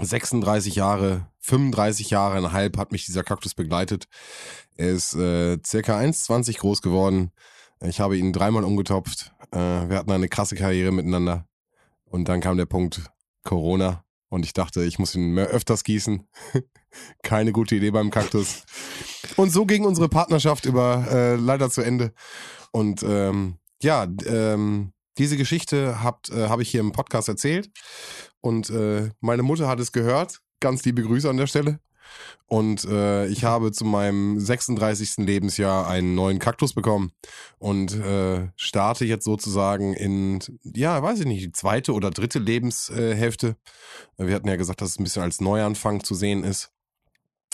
[0.00, 4.06] 36 Jahre, 35 Jahre und halb hat mich dieser Kaktus begleitet.
[4.76, 7.30] Er ist äh, circa 1,20 groß geworden.
[7.84, 9.32] Ich habe ihn dreimal umgetopft.
[9.50, 11.46] Äh, wir hatten eine krasse Karriere miteinander.
[12.04, 13.02] Und dann kam der Punkt
[13.44, 14.04] Corona.
[14.32, 16.26] Und ich dachte, ich muss ihn mehr öfters gießen.
[17.22, 18.62] Keine gute Idee beim Kaktus.
[19.36, 22.14] Und so ging unsere Partnerschaft über äh, leider zu Ende.
[22.70, 27.70] Und ähm, ja, ähm, diese Geschichte habt äh, habe ich hier im Podcast erzählt.
[28.40, 30.40] Und äh, meine Mutter hat es gehört.
[30.60, 31.80] Ganz liebe Grüße an der Stelle.
[32.46, 35.24] Und äh, ich habe zu meinem 36.
[35.24, 37.12] Lebensjahr einen neuen Kaktus bekommen
[37.58, 43.56] und äh, starte jetzt sozusagen in, ja, weiß ich nicht, die zweite oder dritte Lebenshälfte.
[44.18, 46.70] Wir hatten ja gesagt, dass es ein bisschen als Neuanfang zu sehen ist.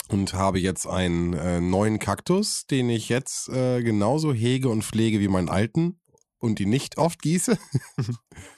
[0.09, 5.19] Und habe jetzt einen äh, neuen Kaktus, den ich jetzt äh, genauso hege und pflege
[5.19, 5.99] wie meinen alten
[6.39, 7.57] und ihn nicht oft gieße.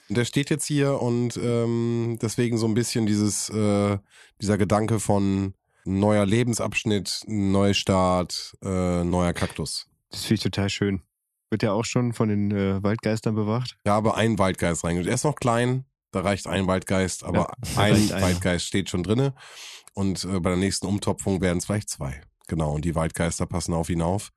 [0.08, 3.98] und der steht jetzt hier und ähm, deswegen so ein bisschen dieses, äh,
[4.40, 5.54] dieser Gedanke von
[5.84, 9.88] neuer Lebensabschnitt, Neustart, äh, neuer Kaktus.
[10.10, 11.02] Das finde ich total schön.
[11.50, 13.76] Wird ja auch schon von den äh, Waldgeistern bewacht.
[13.84, 15.08] Ich habe einen Waldgeist reingeschickt.
[15.10, 18.22] Er ist noch klein, da reicht ein Waldgeist, aber Ja, ein einer.
[18.22, 19.34] Waldgeist steht schon drinne.
[19.94, 22.22] Und äh, bei der nächsten Umtopfung werden es vielleicht zwei.
[22.48, 24.30] Genau, und die Waldgeister passen auf ihn auf.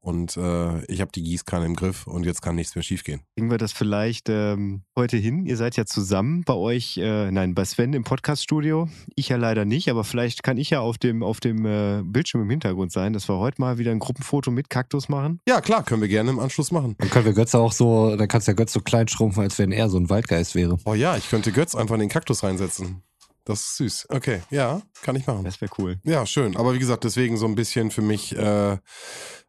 [0.00, 3.22] Und äh, ich habe die Gießkanne im Griff und jetzt kann nichts mehr schiefgehen.
[3.34, 5.46] Kriegen wir das vielleicht ähm, heute hin?
[5.46, 8.88] Ihr seid ja zusammen bei euch, äh, nein, bei Sven im Podcaststudio.
[9.16, 12.42] Ich ja leider nicht, aber vielleicht kann ich ja auf dem, auf dem äh, Bildschirm
[12.42, 15.40] im Hintergrund sein, dass wir heute mal wieder ein Gruppenfoto mit Kaktus machen.
[15.48, 16.94] Ja, klar, können wir gerne im Anschluss machen.
[16.98, 19.58] Dann können wir Götze auch so, dann kannst du ja Götz so klein schrumpfen, als
[19.58, 20.78] wenn er so ein Waldgeist wäre.
[20.84, 23.02] Oh ja, ich könnte Götz einfach in den Kaktus reinsetzen.
[23.46, 24.06] Das ist süß.
[24.10, 25.44] Okay, ja, kann ich machen.
[25.44, 26.00] Das wäre cool.
[26.02, 26.56] Ja, schön.
[26.56, 28.78] Aber wie gesagt, deswegen so ein bisschen für mich äh, äh,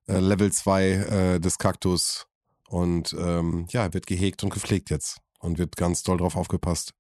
[0.08, 2.28] Level 2 äh, des Kaktus.
[2.70, 5.18] Und ähm, ja, wird gehegt und gepflegt jetzt.
[5.40, 6.94] Und wird ganz doll drauf aufgepasst.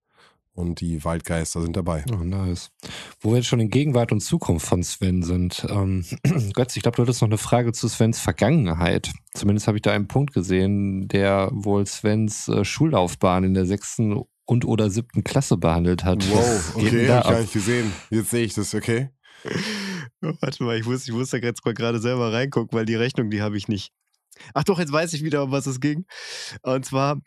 [0.54, 2.04] Und die Waldgeister sind dabei.
[2.12, 2.72] Oh, nice.
[3.20, 5.68] Wo wir jetzt schon in Gegenwart und Zukunft von Sven sind.
[5.70, 6.04] Ähm,
[6.54, 9.12] Götz, ich glaube, du hattest noch eine Frage zu Svens Vergangenheit.
[9.36, 14.24] Zumindest habe ich da einen Punkt gesehen, der wohl Svens äh, Schullaufbahn in der sechsten
[14.48, 16.24] und oder siebten Klasse behandelt hat.
[16.24, 17.92] Denn okay, hab ich gar nicht gesehen.
[18.10, 19.10] Jetzt sehe ich das, okay?
[20.22, 23.30] Warte mal, ich muss, ich muss da jetzt mal gerade selber reingucken, weil die Rechnung,
[23.30, 23.92] die habe ich nicht.
[24.54, 26.06] Ach doch, jetzt weiß ich wieder, um was es ging.
[26.64, 27.22] Und zwar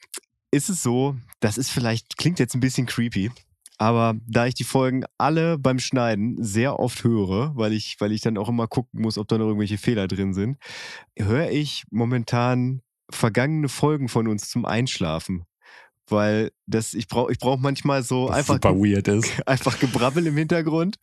[0.50, 3.30] ist es so, das ist vielleicht, klingt jetzt ein bisschen creepy,
[3.76, 8.22] aber da ich die Folgen alle beim Schneiden sehr oft höre, weil ich, weil ich
[8.22, 10.58] dann auch immer gucken muss, ob da noch irgendwelche Fehler drin sind,
[11.18, 15.44] höre ich momentan vergangene Folgen von uns zum Einschlafen.
[16.10, 19.30] Weil das, ich brauche ich brauch manchmal so Was einfach, super weird ist.
[19.46, 20.96] einfach Gebrabbel im Hintergrund,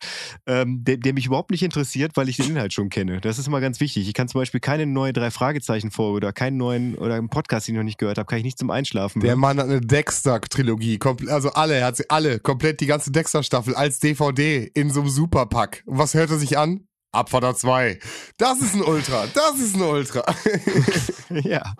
[0.46, 3.20] ähm, der, der mich überhaupt nicht interessiert, weil ich den Inhalt schon kenne.
[3.20, 4.08] Das ist immer ganz wichtig.
[4.08, 7.68] Ich kann zum Beispiel keine neue drei Fragezeichen vor oder keinen neuen oder einen Podcast,
[7.68, 9.20] den ich noch nicht gehört habe, kann ich nicht zum Einschlafen.
[9.20, 9.40] Der hören.
[9.40, 10.98] Mann hat eine Dexter-Trilogie,
[11.28, 15.10] also alle, er hat sie alle, komplett die ganze Dexter-Staffel als DVD in so einem
[15.10, 15.82] Superpack.
[15.86, 16.88] Und was hört er sich an?
[17.12, 17.98] Abfahrer 2.
[18.36, 20.24] Das ist ein Ultra, das ist ein Ultra.
[21.30, 21.74] ja.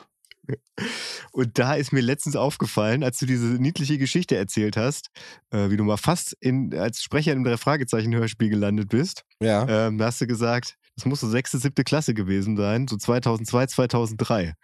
[1.32, 5.08] Und da ist mir letztens aufgefallen, als du diese niedliche Geschichte erzählt hast,
[5.50, 9.24] äh, wie du mal fast in, als Sprecher im Drei-Fragezeichen-Hörspiel gelandet bist.
[9.40, 9.66] Ja.
[9.68, 13.66] Ähm, da hast du gesagt, das muss so sechste, siebte Klasse gewesen sein, so 2002,
[13.66, 14.54] 2003.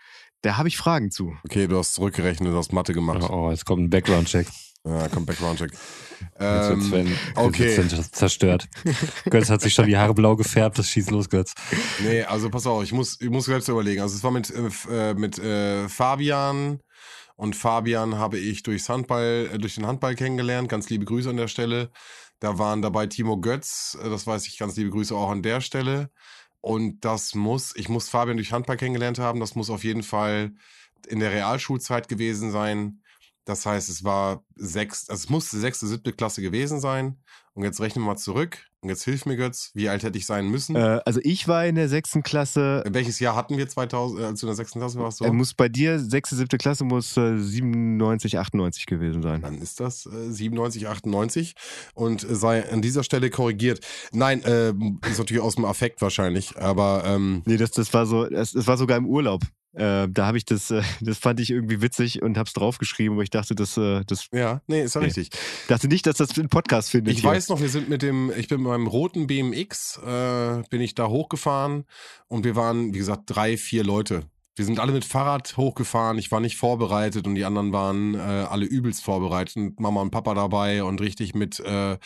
[0.43, 1.37] Da habe ich Fragen zu.
[1.45, 3.31] Okay, du hast zurückgerechnet, du hast Mathe gemacht.
[3.31, 4.47] Oh, jetzt kommt ein Background-Check.
[4.87, 5.73] Ja, kommt Background-Check.
[5.73, 7.75] Jetzt wird Ähm, Sven, okay.
[7.75, 8.69] Sven zerstört.
[9.31, 11.55] Götz hat sich schon die Haare blau gefärbt, das schießt los, Götz.
[12.01, 14.03] Nee, also pass auf, ich muss, ich muss selbst überlegen.
[14.03, 16.81] Also es war mit, äh, äh, mit äh, Fabian
[17.37, 20.69] und Fabian habe ich durchs Handball, äh, durch den Handball kennengelernt.
[20.69, 21.91] Ganz liebe Grüße an der Stelle.
[22.41, 25.61] Da waren dabei Timo Götz, äh, das weiß ich, ganz liebe Grüße auch an der
[25.63, 26.11] Stelle.
[26.61, 29.41] Und das muss, ich muss Fabian durch Handball kennengelernt haben.
[29.41, 30.53] Das muss auf jeden Fall
[31.07, 33.01] in der Realschulzeit gewesen sein.
[33.45, 37.19] Das heißt, es war sechs, also es musste sechste, siebte Klasse gewesen sein.
[37.55, 38.59] Und jetzt rechnen wir mal zurück.
[38.81, 40.75] Und jetzt hilf mir Götz, wie alt hätte ich sein müssen?
[40.75, 44.41] Äh, also ich war in der sechsten Klasse, Welches Jahr hatten wir 2000, äh, als
[44.41, 45.19] du in der sechsten Klasse warst?
[45.19, 45.25] So?
[45.25, 49.41] äh, muss bei dir, sechste, siebte Klasse muss äh, 97, 98 gewesen sein.
[49.41, 51.55] Dann ist das äh, 97, 98
[51.95, 53.81] und äh, sei an dieser Stelle korrigiert.
[54.13, 54.75] Nein, äh,
[55.09, 58.77] ist natürlich aus dem Affekt wahrscheinlich, aber ähm, Nee, das, das war so, das war
[58.77, 59.43] sogar im Urlaub.
[59.75, 63.23] Äh, da habe ich das, äh, das fand ich irgendwie witzig und hab's draufgeschrieben, aber
[63.23, 65.07] ich dachte, das, äh, das ja, nee, ist ja Nee.
[65.09, 65.31] richtig.
[65.69, 67.15] dachte nicht, dass das einen Podcast findet.
[67.15, 67.31] Ich hier.
[67.31, 70.95] weiß noch, wir sind mit dem, ich bin mit meinem roten BMX, äh, bin ich
[70.95, 71.85] da hochgefahren
[72.29, 74.23] und wir waren, wie gesagt, drei, vier Leute.
[74.57, 76.17] Wir sind alle mit Fahrrad hochgefahren.
[76.17, 79.57] Ich war nicht vorbereitet und die anderen waren äh, alle übelst vorbereitet.
[79.57, 81.99] Und Mama und Papa dabei und richtig mit äh,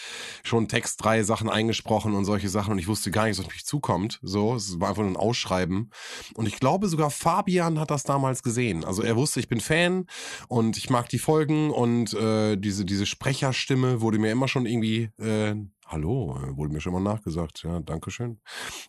[0.43, 2.73] schon Text drei Sachen eingesprochen und solche Sachen.
[2.73, 4.19] Und ich wusste gar nicht, was auf mich zukommt.
[4.23, 5.91] So, es war einfach nur ein Ausschreiben.
[6.35, 8.83] Und ich glaube sogar Fabian hat das damals gesehen.
[8.85, 10.07] Also er wusste, ich bin Fan
[10.49, 15.11] und ich mag die Folgen und äh, diese, diese Sprecherstimme wurde mir immer schon irgendwie
[15.19, 15.55] äh,
[15.91, 17.63] Hallo, äh, wurde mir schon mal nachgesagt.
[17.65, 18.41] Ja, danke schön.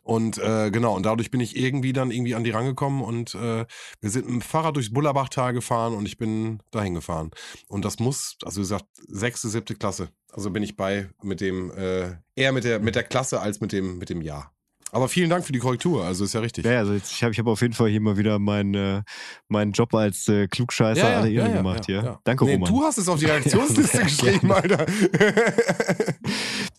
[0.03, 3.65] Und äh, genau, und dadurch bin ich irgendwie dann irgendwie an die rangekommen und äh,
[4.01, 7.31] wir sind mit dem Fahrrad durchs Bullerbachtal gefahren und ich bin dahin gefahren.
[7.69, 10.09] Und das muss, also wie gesagt, sechste, siebte Klasse.
[10.33, 13.71] Also bin ich bei mit dem, äh, eher mit der, mit der Klasse als mit
[13.71, 14.51] dem, mit dem Jahr.
[14.91, 16.65] Aber vielen Dank für die Korrektur, also ist ja richtig.
[16.65, 19.01] Ja, also jetzt, ich habe ich hab auf jeden Fall hier mal wieder meinen, äh,
[19.47, 22.19] meinen Job als äh, Klugscheißer aller Ehre gemacht hier.
[22.23, 22.69] Danke, nee, Roman.
[22.73, 24.85] Du hast es auf die Reaktionsliste Ja, geschrieben, Alter.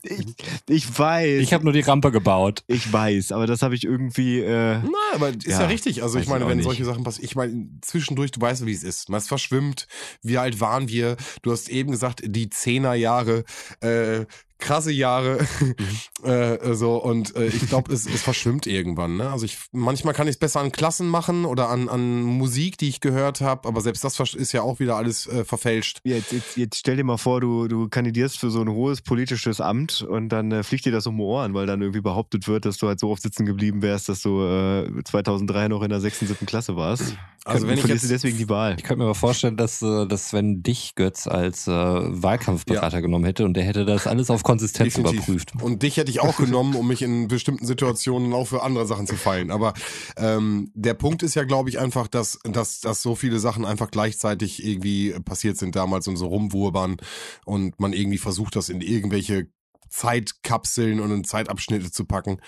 [0.03, 0.27] ich,
[0.69, 1.41] ich weiß.
[1.43, 2.65] Ich habe nur die Rampe gebaut.
[2.67, 4.41] ich weiß, aber das habe ich irgendwie.
[4.41, 6.03] Äh, Nein, aber ist ja, Ja, richtig.
[6.03, 6.65] Also ich meine, wenn nicht.
[6.67, 9.09] solche Sachen passieren, ich meine, zwischendurch, du weißt, wie es ist.
[9.09, 9.87] Man ist verschwimmt.
[10.23, 11.17] Wie alt waren wir?
[11.43, 13.45] Du hast eben gesagt, die Zehnerjahre,
[13.81, 14.25] äh,
[14.61, 15.47] krasse Jahre,
[16.23, 19.17] äh, so und äh, ich glaube, es, es verschwimmt irgendwann.
[19.17, 19.31] Ne?
[19.31, 22.89] Also ich manchmal kann ich es besser an Klassen machen oder an, an Musik, die
[22.89, 26.01] ich gehört habe, aber selbst das ist ja auch wieder alles äh, verfälscht.
[26.05, 29.61] Jetzt, jetzt, jetzt stell dir mal vor, du, du kandidierst für so ein hohes politisches
[29.61, 32.65] Amt und dann äh, fliegt dir das um die Ohren, weil dann irgendwie behauptet wird,
[32.65, 36.01] dass du halt so oft sitzen geblieben wärst, dass du äh, 2003 noch in der
[36.01, 36.47] 6., 7.
[36.47, 37.17] Klasse warst.
[37.47, 38.76] Also wenn ich jetzt deswegen die Wahl.
[38.76, 43.24] Ich könnte mir aber vorstellen, dass, äh, dass Sven dich, Götz, als äh, Wahlkampfberater genommen
[43.24, 45.20] hätte und der hätte das alles auf Konsistenz Definitiv.
[45.20, 45.53] überprüft.
[45.62, 49.07] Und dich hätte ich auch genommen, um mich in bestimmten Situationen auch für andere Sachen
[49.07, 49.51] zu feilen.
[49.51, 49.72] Aber
[50.18, 53.91] ähm, der Punkt ist ja, glaube ich, einfach, dass, dass, dass so viele Sachen einfach
[53.91, 56.99] gleichzeitig irgendwie passiert sind damals und so rumwurbern
[57.47, 59.49] und man irgendwie versucht, das in irgendwelche
[59.91, 62.41] Zeitkapseln und in Zeitabschnitte zu packen.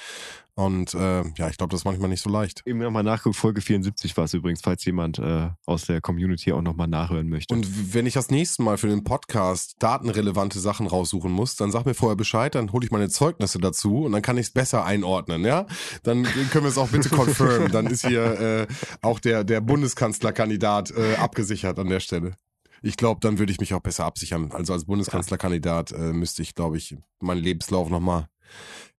[0.54, 2.62] Und äh, ja, ich glaube, das ist manchmal nicht so leicht.
[2.66, 6.60] Eben nochmal nachguckt, Folge 74 war es übrigens, falls jemand äh, aus der Community auch
[6.60, 7.54] nochmal nachhören möchte.
[7.54, 11.86] Und wenn ich das nächste Mal für den Podcast datenrelevante Sachen raussuchen muss, dann sag
[11.86, 14.84] mir vorher Bescheid, dann hole ich meine Zeugnisse dazu und dann kann ich es besser
[14.84, 15.66] einordnen, ja?
[16.02, 17.72] Dann können wir es auch bitte confirmen.
[17.72, 18.66] Dann ist hier äh,
[19.00, 22.34] auch der, der Bundeskanzlerkandidat äh, abgesichert an der Stelle.
[22.82, 24.50] Ich glaube, dann würde ich mich auch besser absichern.
[24.52, 28.28] Also als Bundeskanzlerkandidat äh, müsste ich, glaube ich, meinen Lebenslauf nochmal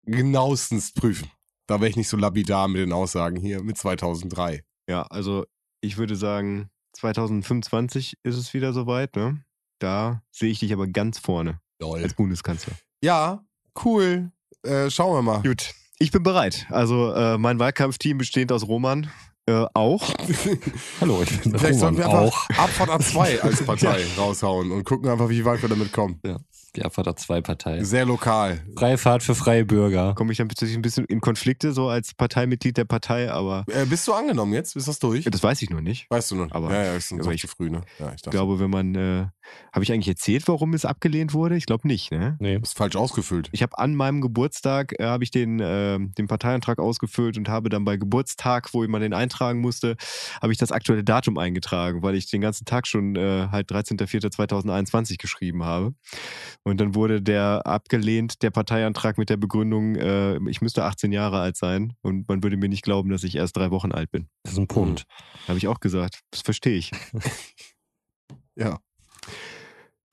[0.04, 1.28] genauestens prüfen.
[1.66, 4.64] Da wäre ich nicht so lapidar mit den Aussagen hier mit 2003.
[4.88, 5.46] ja, also
[5.80, 9.44] ich würde sagen, 2025 ist es wieder soweit, ne?
[9.80, 12.74] Da sehe ich dich aber ganz vorne als Bundeskanzler.
[13.02, 13.44] Ja,
[13.84, 14.30] cool.
[14.62, 15.42] Äh, schauen wir mal.
[15.42, 16.66] Gut, ich bin bereit.
[16.70, 19.10] Also äh, mein Wahlkampfteam besteht aus Roman
[19.46, 20.14] äh, auch.
[21.00, 22.48] Hallo, ich bin Vielleicht sollten wir auch.
[22.48, 26.20] einfach Abfahrt A2 als Partei raushauen und gucken einfach, wie weit wir damit kommen.
[26.24, 26.38] Ja.
[26.74, 27.84] Die Abfahrt 2 Partei.
[27.84, 28.62] Sehr lokal.
[28.78, 30.14] Freie Fahrt für freie Bürger.
[30.14, 33.84] Komme ich dann plötzlich ein bisschen in Konflikte, so als Parteimitglied der Partei, aber Äh,
[33.84, 34.74] bist du angenommen jetzt?
[34.74, 35.24] Ist das durch?
[35.26, 36.06] das weiß ich noch nicht.
[36.08, 36.50] Weißt du noch?
[36.52, 37.82] Aber- ja, ja, ist aber noch ich zu früh, ne?
[37.98, 39.26] Ja, ich Ich glaube, wenn man, äh,
[39.72, 41.56] habe ich eigentlich erzählt, warum es abgelehnt wurde?
[41.56, 42.36] Ich glaube nicht, ne?
[42.40, 42.54] Nee.
[42.54, 43.48] du bist falsch ausgefüllt.
[43.52, 47.68] Ich habe an meinem Geburtstag äh, habe ich den, äh, den Parteiantrag ausgefüllt und habe
[47.68, 49.96] dann bei Geburtstag, wo man den eintragen musste,
[50.40, 55.18] habe ich das aktuelle Datum eingetragen, weil ich den ganzen Tag schon äh, halt 13.04.2021
[55.18, 55.94] geschrieben habe.
[56.64, 61.40] Und dann wurde der abgelehnt, der Parteiantrag mit der Begründung, äh, ich müsste 18 Jahre
[61.40, 64.28] alt sein und man würde mir nicht glauben, dass ich erst drei Wochen alt bin.
[64.42, 65.04] Das ist ein Punkt.
[65.48, 66.20] Habe ich auch gesagt.
[66.30, 66.90] Das verstehe ich.
[68.54, 68.78] Ja.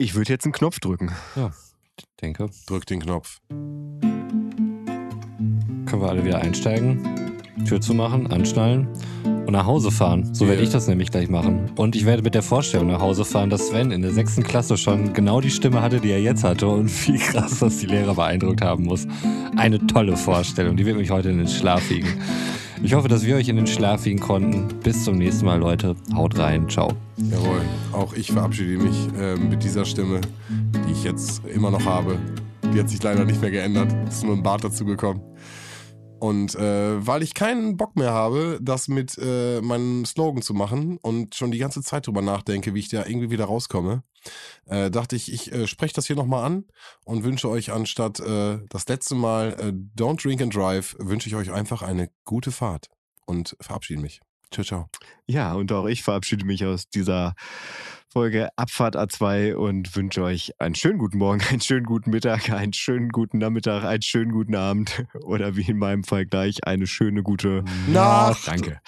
[0.02, 1.12] Ich würde jetzt einen Knopf drücken.
[1.36, 2.50] Ich denke.
[2.68, 3.40] Drück den Knopf.
[3.50, 4.00] Können
[6.02, 7.36] wir alle wieder einsteigen,
[7.68, 8.88] Tür zu machen, anschnallen
[9.26, 10.34] und nach Hause fahren.
[10.34, 10.68] So werde Ja.
[10.68, 11.70] ich das nämlich gleich machen.
[11.76, 14.78] Und ich werde mit der Vorstellung nach Hause fahren, dass Sven in der sechsten Klasse
[14.78, 18.16] schon genau die Stimme hatte, die er jetzt hatte und wie krass das die Lehrer
[18.16, 19.06] beeindruckt haben muss.
[19.58, 22.08] Eine tolle Vorstellung, die wird mich heute in den Schlaf wiegen.
[22.82, 24.68] Ich hoffe, dass wir euch in den Schlaf wiegen konnten.
[24.80, 25.96] Bis zum nächsten Mal, Leute.
[26.16, 26.70] Haut rein.
[26.70, 26.94] Ciao.
[27.18, 27.62] Jawohl.
[27.92, 32.18] Auch ich verabschiede mich äh, mit dieser Stimme, die ich jetzt immer noch habe.
[32.74, 33.94] Die hat sich leider nicht mehr geändert.
[34.08, 35.22] Ist nur ein Bart dazu gekommen.
[36.20, 40.98] Und äh, weil ich keinen Bock mehr habe, das mit äh, meinem Slogan zu machen
[41.02, 44.04] und schon die ganze Zeit drüber nachdenke, wie ich da irgendwie wieder rauskomme,
[44.66, 46.66] äh, dachte ich, ich äh, spreche das hier nochmal an
[47.06, 51.36] und wünsche euch anstatt äh, das letzte Mal äh, Don't Drink and Drive, wünsche ich
[51.36, 52.88] euch einfach eine gute Fahrt
[53.26, 54.22] und verabschiede mich.
[54.52, 54.90] Ciao, ciao.
[55.28, 57.36] Ja, und auch ich verabschiede mich aus dieser
[58.12, 62.74] Folge Abfahrt A2 und wünsche euch einen schönen guten Morgen, einen schönen guten Mittag, einen
[62.74, 67.22] schönen guten Nachmittag, einen schönen guten Abend oder wie in meinem Fall gleich eine schöne
[67.22, 68.48] gute Nacht.
[68.48, 68.82] Danke.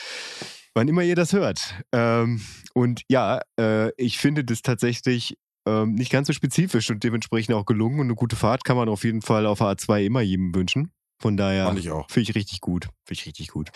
[0.74, 1.76] Wann immer ihr das hört.
[1.92, 2.42] Ähm,
[2.74, 7.66] und ja, äh, ich finde das tatsächlich ähm, nicht ganz so spezifisch und dementsprechend auch
[7.66, 8.00] gelungen.
[8.00, 10.92] Und eine gute Fahrt kann man auf jeden Fall auf A2 immer jedem wünschen.
[11.20, 11.68] Von daher.
[12.10, 12.86] Finde ich richtig gut.
[13.06, 13.70] Finde ich richtig gut.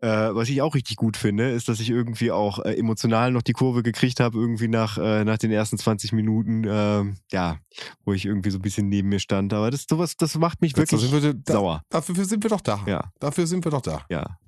[0.00, 3.42] Äh, was ich auch richtig gut finde, ist, dass ich irgendwie auch äh, emotional noch
[3.42, 7.58] die Kurve gekriegt habe, irgendwie nach, äh, nach den ersten 20 Minuten, ähm, ja,
[8.04, 9.52] wo ich irgendwie so ein bisschen neben mir stand.
[9.52, 11.82] Aber das, sowas, das macht mich Jetzt wirklich wir da, sauer.
[11.90, 12.82] Dafür sind wir doch da.
[12.86, 13.12] Ja.
[13.20, 14.04] Dafür sind wir doch da.
[14.08, 14.38] Ja.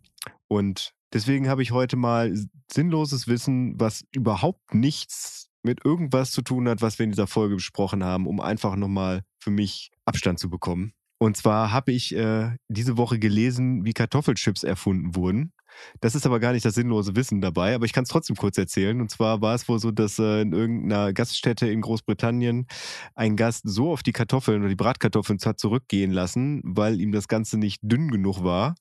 [0.48, 2.34] Und deswegen habe ich heute mal
[2.70, 7.56] sinnloses Wissen, was überhaupt nichts mit irgendwas zu tun hat, was wir in dieser Folge
[7.56, 10.92] besprochen haben, um einfach nochmal für mich Abstand zu bekommen.
[11.18, 15.52] Und zwar habe ich äh, diese Woche gelesen, wie Kartoffelchips erfunden wurden.
[16.00, 18.58] Das ist aber gar nicht das sinnlose Wissen dabei, aber ich kann es trotzdem kurz
[18.58, 19.00] erzählen.
[19.00, 22.66] Und zwar war es wohl so, dass äh, in irgendeiner Gaststätte in Großbritannien
[23.14, 27.28] ein Gast so auf die Kartoffeln oder die Bratkartoffeln hat zurückgehen lassen, weil ihm das
[27.28, 28.74] Ganze nicht dünn genug war,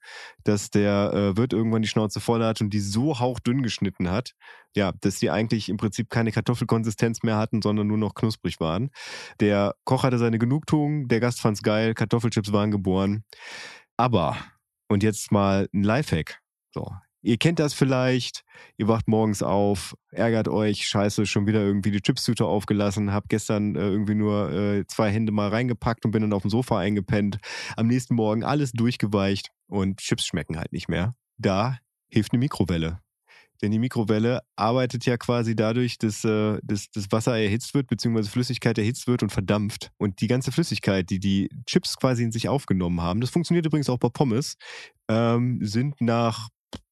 [0.44, 4.34] dass der äh, Wirt irgendwann die Schnauze voll hat und die so hauchdünn geschnitten hat,
[4.76, 8.89] ja, dass die eigentlich im Prinzip keine Kartoffelkonsistenz mehr hatten, sondern nur noch knusprig waren.
[9.39, 13.24] Der Koch hatte seine Genugtuung, der Gast fand's geil, Kartoffelchips waren geboren.
[13.98, 14.38] Aber,
[14.88, 16.41] und jetzt mal ein Lifehack.
[16.74, 16.91] So.
[17.24, 18.43] Ihr kennt das vielleicht,
[18.78, 23.76] ihr wacht morgens auf, ärgert euch, scheiße, schon wieder irgendwie die Chipstüte aufgelassen, hab gestern
[23.76, 27.38] äh, irgendwie nur äh, zwei Hände mal reingepackt und bin dann auf dem Sofa eingepennt.
[27.78, 31.13] Am nächsten Morgen alles durchgeweicht und Chips schmecken halt nicht mehr.
[31.38, 31.78] Da
[32.09, 32.99] hilft eine Mikrowelle.
[33.61, 38.32] Denn die Mikrowelle arbeitet ja quasi dadurch, dass, äh, dass das Wasser erhitzt wird, beziehungsweise
[38.32, 39.91] Flüssigkeit erhitzt wird und verdampft.
[39.97, 43.89] Und die ganze Flüssigkeit, die die Chips quasi in sich aufgenommen haben, das funktioniert übrigens
[43.89, 44.55] auch bei Pommes,
[45.07, 46.49] ähm, sind nach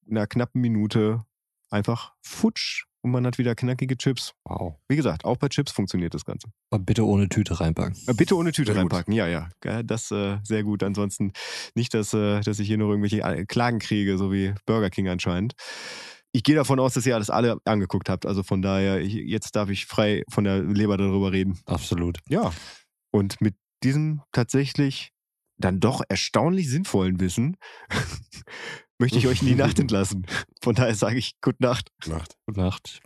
[0.09, 1.23] einer knappen Minute
[1.69, 4.33] einfach futsch und man hat wieder knackige Chips.
[4.43, 4.75] Wow.
[4.89, 6.49] Wie gesagt, auch bei Chips funktioniert das Ganze.
[6.69, 7.95] Aber bitte ohne Tüte reinpacken.
[8.07, 8.91] Äh, Bitte ohne Tüte Sehr gut.
[8.91, 9.49] reinpacken, ja, ja.
[9.63, 10.83] Ja, Das äh, sehr gut.
[10.83, 11.31] Ansonsten
[11.75, 15.07] nicht, dass, äh, dass ich hier noch irgendwelche äh, Klagen kriege, so wie Burger King
[15.07, 15.53] anscheinend.
[16.31, 18.25] Ich gehe davon aus, dass ihr alles alle angeguckt habt.
[18.25, 21.57] Also von daher, ich, jetzt darf ich frei von der Leber darüber reden.
[21.65, 22.19] Absolut.
[22.27, 22.51] Ja.
[23.11, 25.11] Und mit diesem tatsächlich
[25.57, 27.57] dann doch erstaunlich sinnvollen Wissen
[28.99, 30.25] möchte ich euch in die Nacht entlassen.
[30.61, 31.89] Von daher sage ich Gute Nacht.
[32.05, 32.37] Nacht.
[32.45, 33.01] Gute Nacht.